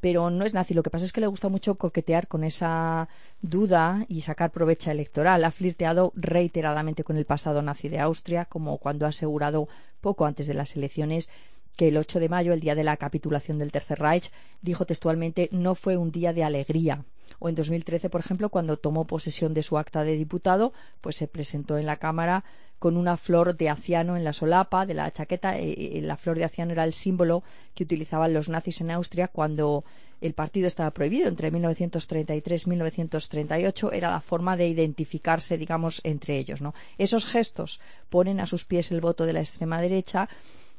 pero 0.01 0.31
no 0.31 0.45
es 0.45 0.55
nazi. 0.55 0.75
Lo 0.75 0.83
que 0.83 0.91
pasa 0.91 1.05
es 1.05 1.13
que 1.13 1.21
le 1.21 1.27
gusta 1.27 1.49
mucho 1.49 1.77
coquetear 1.77 2.29
con 2.29 2.45
esa 2.45 3.09
duda 3.43 4.05
y 4.09 4.21
sacar 4.23 4.51
provecho 4.51 4.91
electoral. 4.91 5.45
Ha 5.45 5.51
flirteado 5.51 6.13
reiteradamente 6.15 7.05
con 7.05 7.17
el 7.17 7.25
pasado 7.25 7.63
nazi 7.63 7.89
de 7.89 8.01
Austria, 8.01 8.45
como 8.45 8.79
cuando 8.79 9.07
ha 9.07 9.11
asegurado 9.11 9.69
poco 10.01 10.27
antes 10.27 10.47
de 10.47 10.55
las 10.55 10.77
elecciones 10.77 11.29
que 11.77 11.89
el 11.89 11.97
8 11.97 12.21
de 12.21 12.29
mayo, 12.29 12.53
el 12.53 12.61
día 12.61 12.75
de 12.75 12.85
la 12.85 12.97
capitulación 12.97 13.59
del 13.59 13.73
Tercer 13.73 13.99
Reich, 13.99 14.31
dijo 14.63 14.87
textualmente 14.87 15.49
no 15.53 15.75
fue 15.75 15.97
un 15.97 16.11
día 16.11 16.33
de 16.33 16.45
alegría. 16.45 17.05
O 17.39 17.49
en 17.49 17.55
2013, 17.55 18.09
por 18.09 18.21
ejemplo, 18.21 18.49
cuando 18.49 18.77
tomó 18.77 19.07
posesión 19.07 19.53
de 19.53 19.63
su 19.63 19.77
acta 19.77 20.05
de 20.05 20.17
diputado, 20.17 20.73
pues 21.01 21.17
se 21.17 21.29
presentó 21.29 21.77
en 21.77 21.87
la 21.87 21.99
Cámara 21.99 22.45
con 22.79 22.97
una 22.97 23.17
flor 23.17 23.57
de 23.57 23.69
aciano 23.69 24.17
en 24.17 24.25
la 24.25 24.33
solapa 24.33 24.87
de 24.87 24.95
la 24.95 25.11
chaqueta. 25.11 25.59
Eh, 25.59 25.99
eh, 25.99 26.01
la 26.03 26.17
flor 26.17 26.37
de 26.37 26.45
aciano 26.45 26.73
era 26.73 26.85
el 26.85 26.93
símbolo 26.93 27.43
que 27.75 27.85
utilizaban 27.85 28.33
los 28.33 28.49
nazis 28.49 28.81
en 28.81 28.91
Austria 28.91 29.29
cuando 29.29 29.85
el 30.21 30.33
partido 30.33 30.67
estaba 30.67 30.91
prohibido 30.93 31.29
entre 31.29 31.51
1933 31.51 32.67
y 32.67 32.71
1938 32.71 33.93
era 33.93 34.11
la 34.11 34.21
forma 34.21 34.57
de 34.57 34.67
identificarse 34.69 35.59
digamos 35.59 36.01
entre 36.05 36.39
ellos 36.39 36.63
¿no? 36.63 36.75
esos 36.97 37.27
gestos 37.27 37.83
ponen 38.09 38.41
a 38.41 38.47
sus 38.47 38.65
pies 38.65 38.91
el 38.93 39.03
voto 39.03 39.27
de 39.27 39.35
la 39.35 39.41
extrema 39.41 39.79
derecha 39.79 40.31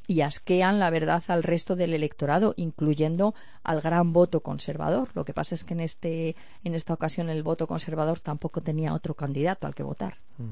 y 0.08 0.22
asquean 0.22 0.80
la 0.80 0.90
verdad 0.90 1.22
al 1.28 1.44
resto 1.44 1.76
del 1.76 1.94
electorado, 1.94 2.54
incluyendo 2.56 3.36
al 3.64 3.82
gran 3.82 4.14
voto 4.14 4.40
conservador. 4.40 5.10
Lo 5.14 5.26
que 5.26 5.34
pasa 5.34 5.54
es 5.54 5.66
que 5.66 5.74
en, 5.74 5.82
este, 5.82 6.36
en 6.64 6.74
esta 6.74 6.94
ocasión 6.94 7.30
el 7.30 7.44
voto 7.44 7.68
conservador 7.68 8.22
tampoco 8.22 8.62
tenía 8.62 8.94
otro 8.94 9.14
candidato 9.14 9.68
al 9.68 9.76
que 9.76 9.84
votar. 9.84 10.16
Mm. 10.38 10.52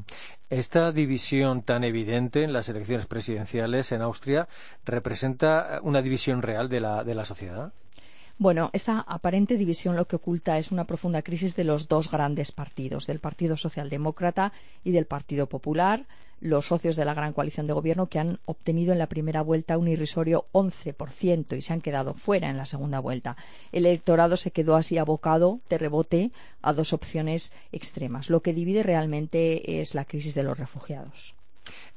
Esta 0.49 0.91
división 0.91 1.63
tan 1.63 1.85
evidente 1.85 2.43
en 2.43 2.51
las 2.51 2.67
elecciones 2.67 3.05
presidenciales 3.05 3.93
en 3.93 4.01
Austria 4.01 4.47
representa 4.83 5.79
una 5.81 6.01
división 6.01 6.41
real 6.41 6.67
de 6.67 6.81
la, 6.81 7.03
de 7.03 7.15
la 7.15 7.23
sociedad. 7.23 7.71
Bueno, 8.37 8.69
esta 8.73 8.99
aparente 8.99 9.55
división 9.55 9.95
lo 9.95 10.07
que 10.07 10.17
oculta 10.17 10.57
es 10.57 10.69
una 10.69 10.83
profunda 10.83 11.21
crisis 11.21 11.55
de 11.55 11.63
los 11.63 11.87
dos 11.87 12.11
grandes 12.11 12.51
partidos, 12.51 13.07
del 13.07 13.21
Partido 13.21 13.55
Socialdemócrata 13.55 14.51
y 14.83 14.91
del 14.91 15.05
Partido 15.05 15.47
Popular, 15.47 16.05
los 16.41 16.65
socios 16.65 16.97
de 16.97 17.05
la 17.05 17.13
gran 17.13 17.31
coalición 17.31 17.65
de 17.65 17.71
gobierno 17.71 18.07
que 18.07 18.19
han 18.19 18.39
obtenido 18.43 18.91
en 18.91 18.99
la 18.99 19.07
primera 19.07 19.41
vuelta 19.41 19.77
un 19.77 19.87
irrisorio 19.87 20.47
11% 20.51 21.55
y 21.55 21.61
se 21.61 21.71
han 21.71 21.79
quedado 21.79 22.13
fuera 22.13 22.49
en 22.49 22.57
la 22.57 22.65
segunda 22.65 22.99
vuelta. 22.99 23.37
El 23.71 23.85
electorado 23.85 24.35
se 24.35 24.51
quedó 24.51 24.75
así 24.75 24.97
abocado 24.97 25.61
de 25.69 25.77
rebote 25.77 26.31
a 26.61 26.73
dos 26.73 26.91
opciones 26.91 27.53
extremas. 27.71 28.29
Lo 28.29 28.41
que 28.41 28.53
divide 28.53 28.83
realmente 28.83 29.79
es 29.79 29.95
la 29.95 30.03
crisis 30.03 30.35
de 30.35 30.43
los 30.43 30.59
refugiados. 30.59 31.35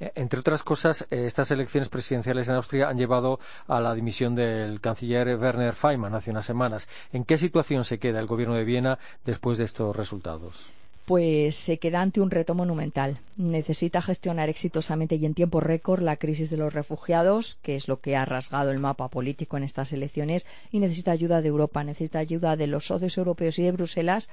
Eh, 0.00 0.12
entre 0.14 0.40
otras 0.40 0.62
cosas, 0.62 1.06
eh, 1.10 1.26
estas 1.26 1.50
elecciones 1.50 1.88
presidenciales 1.88 2.48
en 2.48 2.54
Austria 2.54 2.88
han 2.88 2.98
llevado 2.98 3.40
a 3.66 3.80
la 3.80 3.94
dimisión 3.94 4.34
del 4.34 4.80
canciller 4.80 5.36
Werner 5.38 5.74
Faymann 5.74 6.14
hace 6.14 6.30
unas 6.30 6.46
semanas. 6.46 6.88
¿En 7.12 7.24
qué 7.24 7.38
situación 7.38 7.84
se 7.84 7.98
queda 7.98 8.20
el 8.20 8.26
gobierno 8.26 8.54
de 8.54 8.64
Viena 8.64 8.98
después 9.24 9.58
de 9.58 9.64
estos 9.64 9.94
resultados? 9.96 10.66
pues 11.08 11.56
se 11.56 11.78
queda 11.78 12.02
ante 12.02 12.20
un 12.20 12.30
reto 12.30 12.54
monumental. 12.54 13.18
Necesita 13.38 14.02
gestionar 14.02 14.50
exitosamente 14.50 15.16
y 15.16 15.24
en 15.24 15.32
tiempo 15.32 15.58
récord 15.58 16.02
la 16.02 16.18
crisis 16.18 16.50
de 16.50 16.58
los 16.58 16.74
refugiados, 16.74 17.58
que 17.62 17.76
es 17.76 17.88
lo 17.88 18.02
que 18.02 18.14
ha 18.14 18.26
rasgado 18.26 18.70
el 18.72 18.78
mapa 18.78 19.08
político 19.08 19.56
en 19.56 19.62
estas 19.62 19.94
elecciones, 19.94 20.46
y 20.70 20.80
necesita 20.80 21.12
ayuda 21.12 21.40
de 21.40 21.48
Europa, 21.48 21.82
necesita 21.82 22.18
ayuda 22.18 22.56
de 22.56 22.66
los 22.66 22.84
socios 22.84 23.16
europeos 23.16 23.58
y 23.58 23.62
de 23.62 23.72
Bruselas 23.72 24.28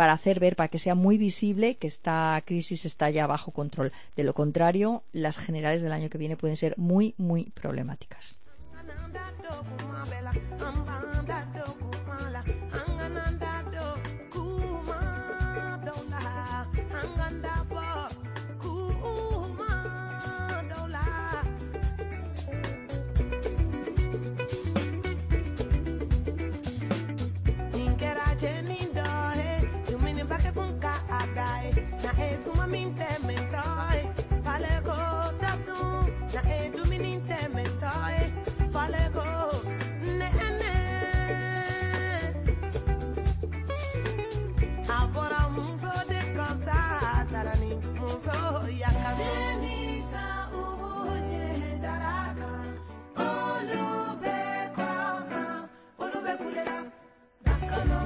para 0.00 0.14
hacer 0.14 0.40
ver, 0.40 0.56
para 0.56 0.68
que 0.68 0.78
sea 0.78 0.94
muy 0.94 1.18
visible 1.18 1.74
que 1.74 1.86
esta 1.86 2.42
crisis 2.46 2.86
está 2.86 3.10
ya 3.10 3.26
bajo 3.26 3.50
control. 3.50 3.92
De 4.16 4.24
lo 4.24 4.32
contrario, 4.32 5.02
las 5.12 5.36
generales 5.36 5.82
del 5.82 5.92
año 5.92 6.08
que 6.08 6.16
viene 6.16 6.38
pueden 6.38 6.56
ser 6.56 6.72
muy, 6.78 7.14
muy 7.18 7.50
problemáticas. 7.50 8.40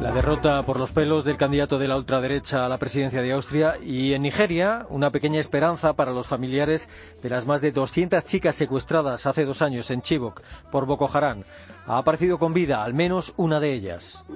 La 0.04 0.12
derrota 0.12 0.62
por 0.66 0.78
los 0.78 0.92
pelos 0.92 1.24
del 1.24 1.38
candidato 1.38 1.78
de 1.78 1.88
la 1.88 1.96
ultraderecha 1.96 2.66
a 2.66 2.68
la 2.68 2.76
presidencia 2.76 3.22
de 3.22 3.32
Austria 3.32 3.78
y 3.82 4.12
en 4.12 4.20
Nigeria 4.20 4.86
una 4.90 5.10
pequeña 5.10 5.40
esperanza 5.40 5.94
para 5.94 6.12
los 6.12 6.26
familiares 6.26 6.90
de 7.22 7.30
las 7.30 7.46
más 7.46 7.62
de 7.62 7.72
200 7.72 8.22
chicas 8.26 8.54
secuestradas 8.54 9.24
hace 9.24 9.46
dos 9.46 9.62
años 9.62 9.90
en 9.90 10.02
Chibok 10.02 10.42
por 10.70 10.84
Boko 10.84 11.08
Haram. 11.10 11.42
Ha 11.86 11.96
aparecido 11.96 12.38
con 12.38 12.52
vida 12.52 12.84
al 12.84 12.92
menos 12.92 13.32
una 13.38 13.60
de 13.60 13.72
ellas. 13.72 14.26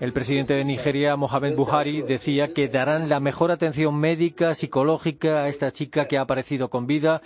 El 0.00 0.12
presidente 0.12 0.54
de 0.54 0.64
Nigeria, 0.64 1.14
Mohamed 1.14 1.54
Buhari, 1.54 2.02
decía 2.02 2.52
que 2.52 2.68
darán 2.68 3.08
la 3.08 3.20
mejor 3.20 3.52
atención 3.52 3.96
médica, 3.96 4.54
psicológica 4.54 5.44
a 5.44 5.48
esta 5.48 5.70
chica 5.70 6.06
que 6.06 6.18
ha 6.18 6.22
aparecido 6.22 6.68
con 6.68 6.86
vida 6.88 7.22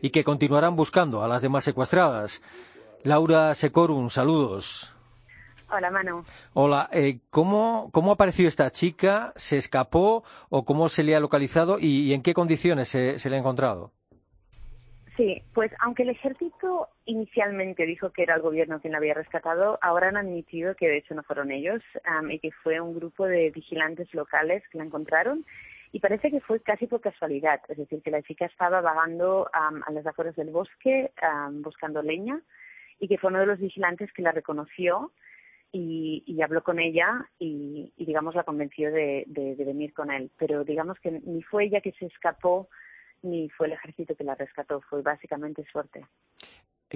y 0.00 0.10
que 0.10 0.22
continuarán 0.22 0.76
buscando 0.76 1.24
a 1.24 1.28
las 1.28 1.42
demás 1.42 1.64
secuestradas. 1.64 2.40
Laura 3.02 3.54
Secorun, 3.56 4.08
saludos. 4.08 4.94
Hola, 5.68 5.90
Manu. 5.90 6.24
Hola, 6.52 6.88
eh, 6.92 7.18
¿cómo, 7.30 7.90
¿cómo 7.92 8.12
apareció 8.12 8.46
esta 8.46 8.70
chica? 8.70 9.32
¿Se 9.34 9.56
escapó 9.56 10.22
o 10.48 10.64
cómo 10.64 10.88
se 10.88 11.02
le 11.02 11.16
ha 11.16 11.20
localizado 11.20 11.78
y, 11.80 12.12
en 12.12 12.22
qué 12.22 12.34
condiciones 12.34 12.88
se 12.88 13.30
le 13.30 13.36
ha 13.36 13.38
encontrado? 13.38 13.90
Sí, 15.16 15.42
pues 15.52 15.70
aunque 15.80 16.04
el 16.04 16.08
ejército 16.10 16.88
inicialmente 17.04 17.84
dijo 17.84 18.10
que 18.10 18.22
era 18.22 18.36
el 18.36 18.40
gobierno 18.40 18.80
quien 18.80 18.92
la 18.92 18.98
había 18.98 19.12
rescatado, 19.12 19.78
ahora 19.82 20.08
han 20.08 20.16
admitido 20.16 20.74
que 20.74 20.88
de 20.88 20.98
hecho 20.98 21.14
no 21.14 21.22
fueron 21.22 21.50
ellos 21.50 21.82
y 22.30 22.38
que 22.38 22.50
fue 22.50 22.80
un 22.80 22.94
grupo 22.94 23.26
de 23.26 23.50
vigilantes 23.50 24.12
locales 24.14 24.62
que 24.70 24.78
la 24.78 24.84
encontraron 24.84 25.44
y 25.92 26.00
parece 26.00 26.30
que 26.30 26.40
fue 26.40 26.60
casi 26.60 26.86
por 26.86 27.02
casualidad, 27.02 27.60
es 27.68 27.76
decir, 27.76 28.00
que 28.02 28.10
la 28.10 28.22
chica 28.22 28.46
estaba 28.46 28.80
vagando 28.80 29.50
a 29.52 29.92
las 29.92 30.06
afueras 30.06 30.34
del 30.34 30.48
bosque 30.48 31.12
buscando 31.60 32.02
leña 32.02 32.40
y 32.98 33.06
que 33.06 33.18
fue 33.18 33.28
uno 33.28 33.40
de 33.40 33.46
los 33.46 33.58
vigilantes 33.58 34.10
que 34.14 34.22
la 34.22 34.32
reconoció 34.32 35.12
y, 35.72 36.22
y 36.26 36.40
habló 36.40 36.62
con 36.62 36.78
ella 36.78 37.26
y, 37.38 37.92
y, 37.98 38.06
digamos 38.06 38.34
la 38.34 38.44
convenció 38.44 38.90
de, 38.90 39.24
de, 39.26 39.56
de 39.56 39.64
venir 39.64 39.92
con 39.92 40.10
él, 40.10 40.30
pero 40.38 40.64
digamos 40.64 40.98
que 41.00 41.10
ni 41.10 41.42
fue 41.42 41.64
ella 41.64 41.82
que 41.82 41.92
se 41.92 42.06
escapó 42.06 42.68
ni 43.22 43.48
fue 43.50 43.66
el 43.68 43.74
ejército 43.74 44.14
que 44.14 44.24
la 44.24 44.34
rescató, 44.34 44.80
fue 44.82 45.02
básicamente 45.02 45.64
suerte. 45.70 46.04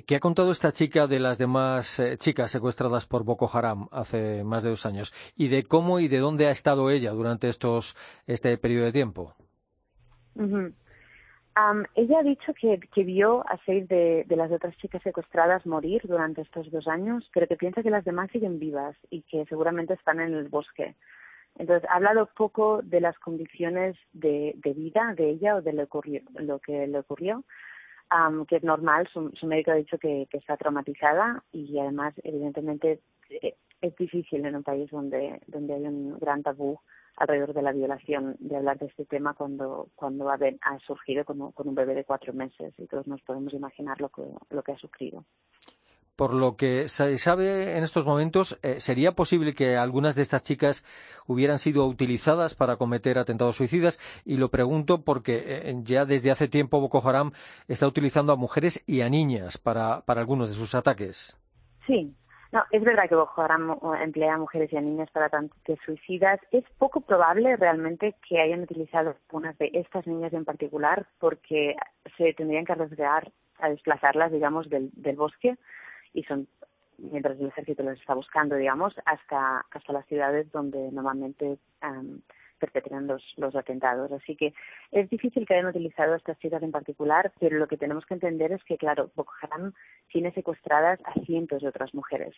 ¿Qué 0.05 0.17
ha 0.17 0.21
contado 0.21 0.51
esta 0.51 0.73
chica 0.73 1.07
de 1.07 1.21
las 1.21 1.39
demás 1.39 1.99
eh, 2.01 2.19
chicas 2.19 2.51
secuestradas 2.51 3.07
por 3.07 3.25
Boko 3.25 3.49
Haram 3.51 3.89
hace 3.91 4.45
más 4.45 4.63
de 4.63 4.69
dos 4.69 4.85
años? 4.85 5.15
¿Y 5.37 5.49
de 5.49 5.63
cómo 5.63 6.01
y 6.01 6.09
de 6.09 6.19
dónde 6.19 6.47
ha 6.47 6.51
estado 6.51 6.91
ella 6.91 7.13
durante 7.13 7.49
estos, 7.49 7.97
este 8.27 8.59
periodo 8.59 8.85
de 8.85 8.93
tiempo? 8.93 9.35
ella 11.95 12.19
ha 12.19 12.23
dicho 12.23 12.53
que, 12.61 12.79
que 12.93 13.05
vio 13.05 13.41
a 13.49 13.59
seis 13.65 13.89
de, 13.89 14.25
de, 14.27 14.37
las 14.37 14.53
otras 14.53 14.77
chicas 14.77 15.03
secuestradas 15.03 15.65
morir 15.65 16.03
durante 16.05 16.43
estos 16.43 16.71
dos 16.71 16.87
años, 16.87 17.29
pero 17.33 17.47
que 17.47 17.57
piensa 17.57 17.83
que 17.83 17.89
las 17.89 18.05
demás 18.05 18.31
siguen 18.31 18.59
vivas 18.59 18.95
y 19.09 19.23
que 19.23 19.47
seguramente 19.47 19.95
están 19.95 20.21
en 20.21 20.35
el 20.35 20.49
bosque. 20.49 20.95
Entonces, 21.59 21.89
ha 21.91 21.95
hablado 21.95 22.29
poco 22.35 22.81
de 22.83 23.01
las 23.01 23.19
condiciones 23.19 23.97
de, 24.13 24.55
de 24.57 24.75
vida 24.75 25.15
de 25.17 25.31
ella 25.31 25.57
o 25.57 25.63
de 25.63 25.73
lo, 25.73 25.89
que 26.61 26.87
le 26.87 26.99
ocurrió, 26.99 27.45
um, 28.11 28.45
que 28.47 28.57
es 28.57 28.65
normal. 28.65 29.09
Su, 29.13 29.31
su, 29.31 29.47
médico 29.47 29.71
ha 29.71 29.77
dicho 29.77 29.99
que, 29.99 30.27
que 30.31 30.39
está 30.39 30.57
traumatizada 30.57 31.43
y 31.53 31.79
además, 31.79 32.15
evidentemente, 32.23 33.01
eh, 33.31 33.57
es 33.81 33.97
difícil 33.97 34.45
en 34.45 34.57
un 34.57 34.63
país 34.63 34.91
donde, 34.91 35.41
donde 35.47 35.75
hay 35.75 35.83
un 35.83 36.19
gran 36.19 36.43
tabú 36.43 36.79
alrededor 37.17 37.55
de 37.55 37.63
la 37.63 37.73
violación 37.73 38.37
de 38.39 38.57
hablar 38.57 38.79
de 38.79 38.87
este 38.87 39.07
tema 39.07 39.35
cuando 39.35 39.89
cuando 39.95 40.29
ha, 40.31 40.35
ha 40.35 40.79
surgido 40.81 41.25
con, 41.25 41.53
con, 41.53 41.69
un 41.69 41.75
bebé 41.75 41.95
de 41.95 42.05
cuatro 42.05 42.33
meses 42.35 42.75
y 42.79 42.87
todos 42.87 43.07
nos 43.07 43.23
podemos 43.23 43.55
imaginar 43.55 44.01
lo 44.01 44.11
que 44.11 44.23
lo 44.51 44.63
que 44.63 44.73
ha 44.73 44.77
sufrido. 44.77 45.25
Por 46.17 46.33
lo 46.33 46.57
que 46.57 46.89
se 46.89 47.19
sabe 47.19 47.77
en 47.77 47.85
estos 47.85 48.07
momentos, 48.07 48.59
eh, 48.63 48.81
¿sería 48.81 49.13
posible 49.13 49.55
que 49.55 49.77
algunas 49.77 50.17
de 50.17 50.23
estas 50.23 50.43
chicas 50.43 50.83
hubieran 51.27 51.59
sido 51.59 51.87
utilizadas 51.87 52.55
para 52.55 52.77
cometer 52.77 53.19
atentados 53.19 53.57
suicidas? 53.57 53.99
Y 54.25 54.39
lo 54.39 54.51
pregunto 54.51 55.05
porque 55.05 55.43
eh, 55.47 55.75
ya 55.83 56.07
desde 56.07 56.31
hace 56.31 56.49
tiempo 56.49 56.81
Boko 56.81 57.07
Haram 57.07 57.33
está 57.69 57.87
utilizando 57.87 58.33
a 58.33 58.37
mujeres 58.37 58.83
y 58.87 59.03
a 59.03 59.11
niñas 59.11 59.59
para, 59.59 60.01
para 60.07 60.23
algunos 60.23 60.49
de 60.49 60.55
sus 60.55 60.75
ataques. 60.75 61.37
Sí, 61.87 62.17
no, 62.51 62.63
es 62.71 62.83
verdad 62.83 63.09
que 63.11 63.15
Boko 63.15 63.43
Haram 63.43 63.79
emplea 64.01 64.35
a 64.35 64.39
mujeres 64.39 64.73
y 64.73 64.77
a 64.79 64.81
niñas 64.81 65.11
para 65.11 65.29
tantos 65.29 65.79
suicidas. 65.85 66.41
Es 66.51 66.65
poco 66.79 67.03
probable 67.03 67.57
realmente 67.57 68.15
que 68.27 68.41
hayan 68.41 68.63
utilizado 68.63 69.17
unas 69.33 69.59
de 69.59 69.71
estas 69.75 70.07
niñas 70.07 70.33
en 70.33 70.47
particular 70.47 71.07
porque 71.19 71.77
se 72.17 72.33
tendrían 72.33 72.65
que 72.65 72.73
arriesgar 72.73 73.31
a 73.59 73.69
desplazarlas, 73.69 74.33
digamos, 74.33 74.71
del, 74.71 74.91
del 74.95 75.17
bosque 75.17 75.59
y 76.17 76.23
son 76.25 76.49
mientras 76.99 77.39
el 77.39 77.49
ejército 77.49 77.83
las 77.83 78.01
está 78.01 78.15
buscando, 78.15 78.57
digamos, 78.57 78.95
hasta 79.05 79.67
hasta 79.71 79.93
las 79.93 80.07
ciudades 80.07 80.51
donde 80.51 80.91
normalmente 80.91 81.59
um, 81.83 82.21
perpetran 82.59 83.07
los, 83.07 83.23
los 83.37 83.55
atentados. 83.55 84.11
Así 84.13 84.35
que 84.35 84.55
es 84.91 85.11
difícil 85.11 85.47
que 85.47 85.55
hayan 85.55 85.67
utilizado 85.67 86.15
estas 86.15 86.39
chicas 86.39 86.63
en 86.63 86.73
particular, 86.73 87.33
pero 87.39 87.59
lo 87.59 87.69
que 87.69 87.77
tenemos 87.77 88.07
que 88.07 88.15
entender 88.15 88.51
es 88.51 88.65
que, 88.65 88.79
claro, 88.79 89.11
Boko 89.15 89.35
Haram 89.43 89.75
tiene 90.09 90.33
secuestradas 90.33 90.99
a 91.05 91.13
cientos 91.27 91.61
de 91.61 91.69
otras 91.69 91.93
mujeres, 91.95 92.35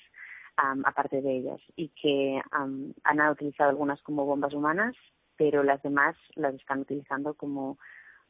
um, 0.61 0.83
aparte 0.85 1.23
de 1.23 1.37
ellas, 1.37 1.61
y 1.77 1.91
que 1.91 2.41
um, 2.59 2.93
han 3.05 3.21
utilizado 3.31 3.71
algunas 3.71 4.03
como 4.03 4.27
bombas 4.27 4.55
humanas, 4.55 4.97
pero 5.37 5.63
las 5.63 5.81
demás 5.85 6.17
las 6.35 6.55
están 6.55 6.81
utilizando 6.81 7.35
como 7.35 7.79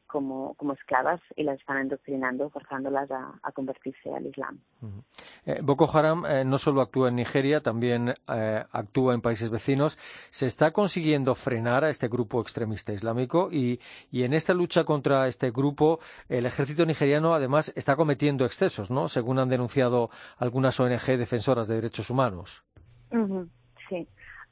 como, 0.09 0.55
como 0.55 0.73
esclavas 0.73 1.21
y 1.35 1.43
las 1.43 1.59
están 1.59 1.77
endoctrinando, 1.77 2.49
forzándolas 2.49 3.09
a, 3.11 3.39
a 3.43 3.51
convertirse 3.51 4.11
al 4.13 4.25
Islam. 4.25 4.59
Uh 4.81 4.87
-huh. 4.87 5.03
eh, 5.45 5.59
Boko 5.61 5.85
Haram 5.93 6.25
eh, 6.25 6.43
no 6.43 6.57
solo 6.57 6.81
actúa 6.81 7.09
en 7.09 7.15
Nigeria, 7.15 7.61
también 7.61 8.09
eh, 8.09 8.63
actúa 8.71 9.13
en 9.13 9.21
países 9.21 9.49
vecinos. 9.51 9.97
Se 10.31 10.47
está 10.47 10.71
consiguiendo 10.71 11.35
frenar 11.35 11.83
a 11.83 11.89
este 11.89 12.07
grupo 12.07 12.41
extremista 12.41 12.91
islámico 12.91 13.49
y, 13.51 13.79
y, 14.11 14.23
en 14.23 14.33
esta 14.33 14.53
lucha 14.53 14.83
contra 14.83 15.27
este 15.27 15.51
grupo, 15.51 15.99
el 16.27 16.45
ejército 16.45 16.85
nigeriano 16.85 17.33
además 17.33 17.71
está 17.75 17.95
cometiendo 17.95 18.45
excesos, 18.45 18.89
¿no? 18.89 19.07
Según 19.07 19.37
han 19.37 19.49
denunciado 19.49 20.09
algunas 20.37 20.79
ONG 20.79 21.17
defensoras 21.17 21.67
de 21.67 21.75
derechos 21.75 22.09
humanos. 22.09 22.63
Uh 23.11 23.17
-huh. 23.17 23.49
Sí. 23.89 24.07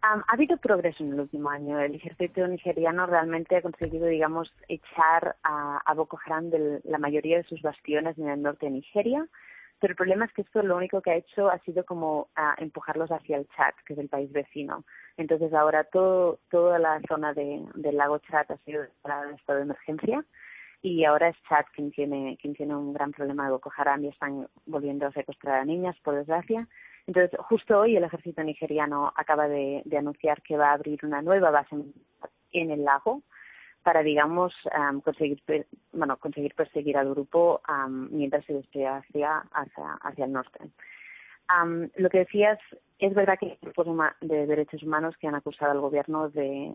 Ha 0.09 0.23
habido 0.33 0.55
progreso 0.57 1.03
en 1.03 1.13
el 1.13 1.19
último 1.19 1.49
año. 1.49 1.79
El 1.79 1.95
ejército 1.95 2.47
nigeriano 2.47 3.05
realmente 3.07 3.57
ha 3.57 3.61
conseguido, 3.61 4.07
digamos, 4.07 4.53
echar 4.69 5.35
a, 5.43 5.81
a 5.85 5.93
Boko 5.93 6.17
Haram 6.25 6.49
de 6.49 6.79
la 6.85 6.97
mayoría 6.97 7.37
de 7.37 7.43
sus 7.43 7.61
bastiones 7.61 8.17
en 8.17 8.29
el 8.29 8.41
norte 8.41 8.67
de 8.67 8.71
Nigeria. 8.71 9.27
Pero 9.79 9.91
el 9.91 9.97
problema 9.97 10.25
es 10.25 10.33
que 10.33 10.43
esto 10.43 10.63
lo 10.63 10.77
único 10.77 11.01
que 11.01 11.11
ha 11.11 11.15
hecho 11.15 11.49
ha 11.49 11.59
sido 11.59 11.85
como 11.85 12.29
empujarlos 12.57 13.11
hacia 13.11 13.37
el 13.37 13.47
Chad, 13.49 13.73
que 13.85 13.93
es 13.93 13.99
el 13.99 14.07
país 14.07 14.31
vecino. 14.31 14.85
Entonces 15.17 15.53
ahora 15.53 15.83
todo, 15.83 16.39
toda 16.49 16.79
la 16.79 17.01
zona 17.07 17.33
de, 17.33 17.63
del 17.75 17.97
lago 17.97 18.19
Chad 18.19 18.49
ha 18.49 18.57
sido 18.65 18.83
declarada 18.83 19.29
en 19.29 19.35
estado 19.35 19.59
de 19.59 19.65
emergencia 19.65 20.25
y 20.81 21.03
ahora 21.03 21.29
es 21.29 21.35
Chad 21.49 21.65
quien 21.75 21.91
tiene, 21.91 22.37
quien 22.41 22.55
tiene 22.55 22.75
un 22.75 22.93
gran 22.93 23.11
problema 23.11 23.45
de 23.45 23.51
Boko 23.51 23.71
Haram 23.75 24.03
y 24.03 24.07
están 24.07 24.47
volviendo 24.65 25.05
a 25.05 25.11
secuestrar 25.11 25.59
a 25.59 25.65
niñas, 25.65 25.95
por 26.03 26.15
desgracia. 26.15 26.67
Entonces, 27.07 27.39
justo 27.49 27.79
hoy 27.79 27.95
el 27.95 28.03
ejército 28.03 28.43
nigeriano 28.43 29.11
acaba 29.15 29.47
de, 29.47 29.81
de 29.85 29.97
anunciar 29.97 30.41
que 30.41 30.57
va 30.57 30.69
a 30.69 30.73
abrir 30.73 30.99
una 31.03 31.21
nueva 31.21 31.49
base 31.51 31.75
en 32.51 32.71
el 32.71 32.83
lago 32.83 33.23
para, 33.87 34.03
digamos, 34.03 34.53
um, 34.77 34.99
conseguir, 34.99 35.41
bueno, 35.93 36.17
conseguir 36.17 36.53
perseguir 36.55 36.97
al 36.97 37.09
grupo 37.09 37.61
um, 37.69 38.09
mientras 38.11 38.43
se 38.43 38.53
despliega 38.53 38.97
hacia, 38.97 39.37
hacia, 39.53 39.93
hacia 40.01 40.25
el 40.25 40.33
norte. 40.33 40.59
Um, 41.49 41.87
lo 41.95 42.09
que 42.09 42.19
decías, 42.19 42.59
es 42.99 43.13
verdad 43.13 43.37
que 43.39 43.45
hay 43.45 43.57
grupos 43.61 43.87
de 44.19 44.45
derechos 44.45 44.83
humanos 44.83 45.15
que 45.17 45.27
han 45.27 45.35
acusado 45.35 45.71
al 45.71 45.79
gobierno 45.79 46.29
de, 46.29 46.73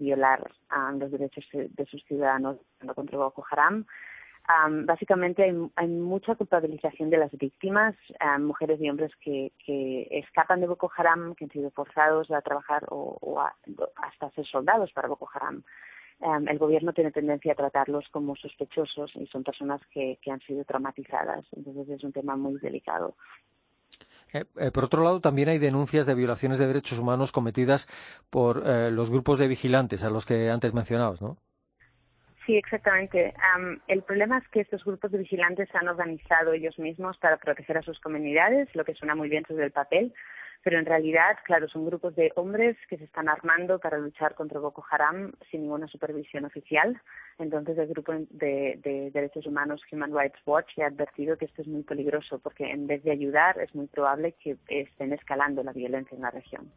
violar 0.00 0.50
los 0.98 1.12
derechos 1.12 1.44
de 1.52 1.86
sus 1.86 2.02
ciudadanos 2.06 2.56
contra 2.96 3.18
Boko 3.18 3.44
Haram. 3.48 3.86
Um, 4.48 4.86
básicamente 4.86 5.44
hay, 5.44 5.56
hay, 5.76 5.86
mucha 5.86 6.34
culpabilización 6.34 7.10
de 7.10 7.16
las 7.16 7.30
víctimas, 7.32 7.94
mujeres 8.40 8.80
y 8.80 8.90
hombres 8.90 9.12
que, 9.20 9.52
que, 9.64 10.08
escapan 10.10 10.60
de 10.60 10.66
Boko 10.66 10.90
Haram, 10.96 11.34
que 11.36 11.44
han 11.44 11.50
sido 11.52 11.70
forzados 11.70 12.30
a 12.32 12.40
trabajar 12.42 12.84
o, 12.88 13.38
a, 13.40 13.54
hasta 13.96 14.30
ser 14.30 14.44
soldados 14.46 14.92
para 14.92 15.08
Boko 15.08 15.28
Haram. 15.32 15.62
El 16.48 16.58
gobierno 16.58 16.92
tiene 16.92 17.10
tendencia 17.12 17.52
a 17.52 17.56
tratarlos 17.56 18.08
como 18.10 18.36
sospechosos 18.36 19.12
y 19.14 19.26
son 19.26 19.42
personas 19.44 19.80
que, 19.92 20.18
que 20.20 20.30
han 20.30 20.40
sido 20.40 20.64
traumatizadas. 20.64 21.44
Entonces 21.56 21.88
es 21.88 22.04
un 22.04 22.12
tema 22.12 22.36
muy 22.36 22.58
delicado. 22.58 23.14
Eh, 24.32 24.44
eh, 24.56 24.70
por 24.70 24.84
otro 24.84 25.02
lado, 25.02 25.20
también 25.20 25.48
hay 25.48 25.58
denuncias 25.58 26.06
de 26.06 26.14
violaciones 26.14 26.58
de 26.58 26.66
derechos 26.66 26.98
humanos 26.98 27.32
cometidas 27.32 27.88
por 28.30 28.62
eh, 28.66 28.90
los 28.90 29.10
grupos 29.10 29.38
de 29.38 29.48
vigilantes 29.48 30.04
a 30.04 30.10
los 30.10 30.24
que 30.24 30.50
antes 30.50 30.74
mencionabas, 30.74 31.20
¿no? 31.20 31.36
Sí, 32.44 32.56
exactamente. 32.56 33.34
Um, 33.56 33.78
el 33.86 34.02
problema 34.02 34.38
es 34.38 34.48
que 34.48 34.60
estos 34.60 34.84
grupos 34.84 35.12
de 35.12 35.18
vigilantes 35.18 35.68
se 35.70 35.78
han 35.78 35.88
organizado 35.88 36.52
ellos 36.52 36.76
mismos 36.78 37.16
para 37.18 37.36
proteger 37.36 37.78
a 37.78 37.82
sus 37.82 38.00
comunidades, 38.00 38.68
lo 38.74 38.84
que 38.84 38.94
suena 38.94 39.14
muy 39.14 39.28
bien 39.28 39.44
sobre 39.46 39.66
el 39.66 39.70
papel, 39.70 40.12
pero 40.64 40.78
en 40.78 40.86
realidad, 40.86 41.36
claro, 41.44 41.68
son 41.68 41.86
grupos 41.86 42.16
de 42.16 42.32
hombres 42.34 42.76
que 42.88 42.96
se 42.96 43.04
están 43.04 43.28
armando 43.28 43.78
para 43.78 43.98
luchar 43.98 44.34
contra 44.34 44.60
Boko 44.60 44.84
Haram 44.90 45.32
sin 45.50 45.62
ninguna 45.62 45.86
supervisión 45.86 46.44
oficial. 46.44 47.00
Entonces, 47.38 47.78
el 47.78 47.88
grupo 47.88 48.12
de, 48.12 48.78
de 48.82 49.10
derechos 49.12 49.46
humanos 49.46 49.82
Human 49.92 50.16
Rights 50.16 50.38
Watch 50.44 50.78
ha 50.78 50.86
advertido 50.86 51.36
que 51.36 51.44
esto 51.44 51.62
es 51.62 51.68
muy 51.68 51.82
peligroso 51.82 52.40
porque 52.40 52.70
en 52.70 52.86
vez 52.88 53.04
de 53.04 53.12
ayudar 53.12 53.60
es 53.60 53.72
muy 53.74 53.86
probable 53.86 54.34
que 54.42 54.56
estén 54.68 55.12
escalando 55.12 55.62
la 55.62 55.72
violencia 55.72 56.14
en 56.14 56.22
la 56.22 56.30
región. 56.30 56.70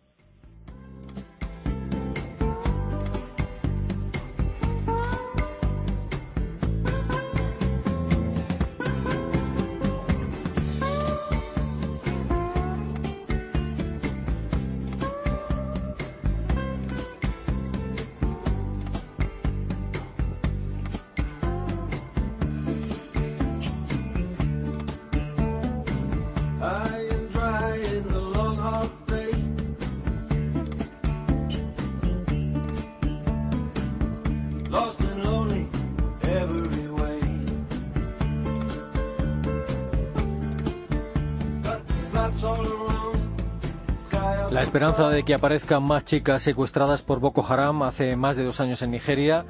Esperanza 44.76 45.10
de 45.10 45.24
que 45.24 45.34
aparezcan 45.34 45.84
más 45.84 46.04
chicas 46.04 46.44
secuestradas 46.44 47.02
por 47.02 47.22
Boko 47.22 47.46
Haram 47.48 47.82
hace 47.84 48.18
más 48.18 48.36
de 48.36 48.44
dos 48.44 48.60
años 48.60 48.82
en 48.82 48.92
Nigeria, 48.92 49.46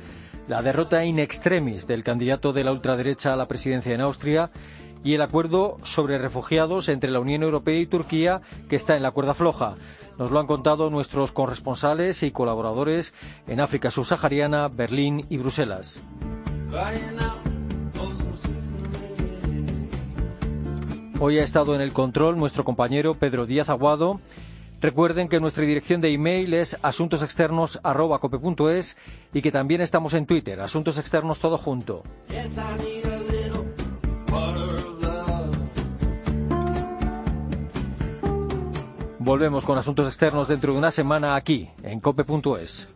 la 0.48 0.62
derrota 0.62 1.04
in 1.04 1.18
extremis 1.18 1.88
del 1.88 2.04
candidato 2.04 2.54
de 2.54 2.64
la 2.64 2.72
ultraderecha 2.72 3.34
a 3.34 3.36
la 3.36 3.48
presidencia 3.48 3.96
en 3.96 4.02
Austria 4.02 4.52
y 5.04 5.16
el 5.16 5.24
acuerdo 5.24 5.80
sobre 5.82 6.20
refugiados 6.20 6.90
entre 6.90 7.10
la 7.10 7.20
Unión 7.20 7.42
Europea 7.42 7.80
y 7.80 7.88
Turquía 7.88 8.42
que 8.70 8.76
está 8.76 8.96
en 8.96 9.02
la 9.02 9.10
cuerda 9.10 9.34
floja. 9.34 9.78
Nos 10.20 10.30
lo 10.30 10.40
han 10.40 10.46
contado 10.46 10.92
nuestros 10.92 11.32
corresponsales 11.32 12.22
y 12.22 12.30
colaboradores 12.30 13.16
en 13.48 13.62
África 13.62 13.90
subsahariana, 13.90 14.68
Berlín 14.68 15.26
y 15.28 15.38
Bruselas. 15.38 16.04
Hoy 21.20 21.40
ha 21.40 21.44
estado 21.44 21.74
en 21.74 21.82
el 21.82 21.94
control 21.94 22.38
nuestro 22.38 22.64
compañero 22.64 23.16
Pedro 23.16 23.48
Díaz 23.48 23.70
Aguado. 23.70 24.20
Recuerden 24.86 25.28
que 25.30 25.40
nuestra 25.40 25.66
dirección 25.66 26.00
de 26.00 26.14
email 26.14 26.54
es 26.54 26.78
asuntosexternos.cope.es 26.84 28.96
y 29.34 29.42
que 29.42 29.52
también 29.52 29.82
estamos 29.82 30.14
en 30.14 30.28
Twitter, 30.28 30.62
Asuntos 30.62 31.00
Externos 31.00 31.40
Todo 31.40 31.58
Junto. 31.58 32.04
Volvemos 39.18 39.66
con 39.66 39.80
Asuntos 39.80 40.06
Externos 40.06 40.50
dentro 40.50 40.74
de 40.74 40.78
una 40.78 40.92
semana 40.92 41.34
aquí, 41.34 41.72
en 41.82 42.00
cope.es. 42.00 42.88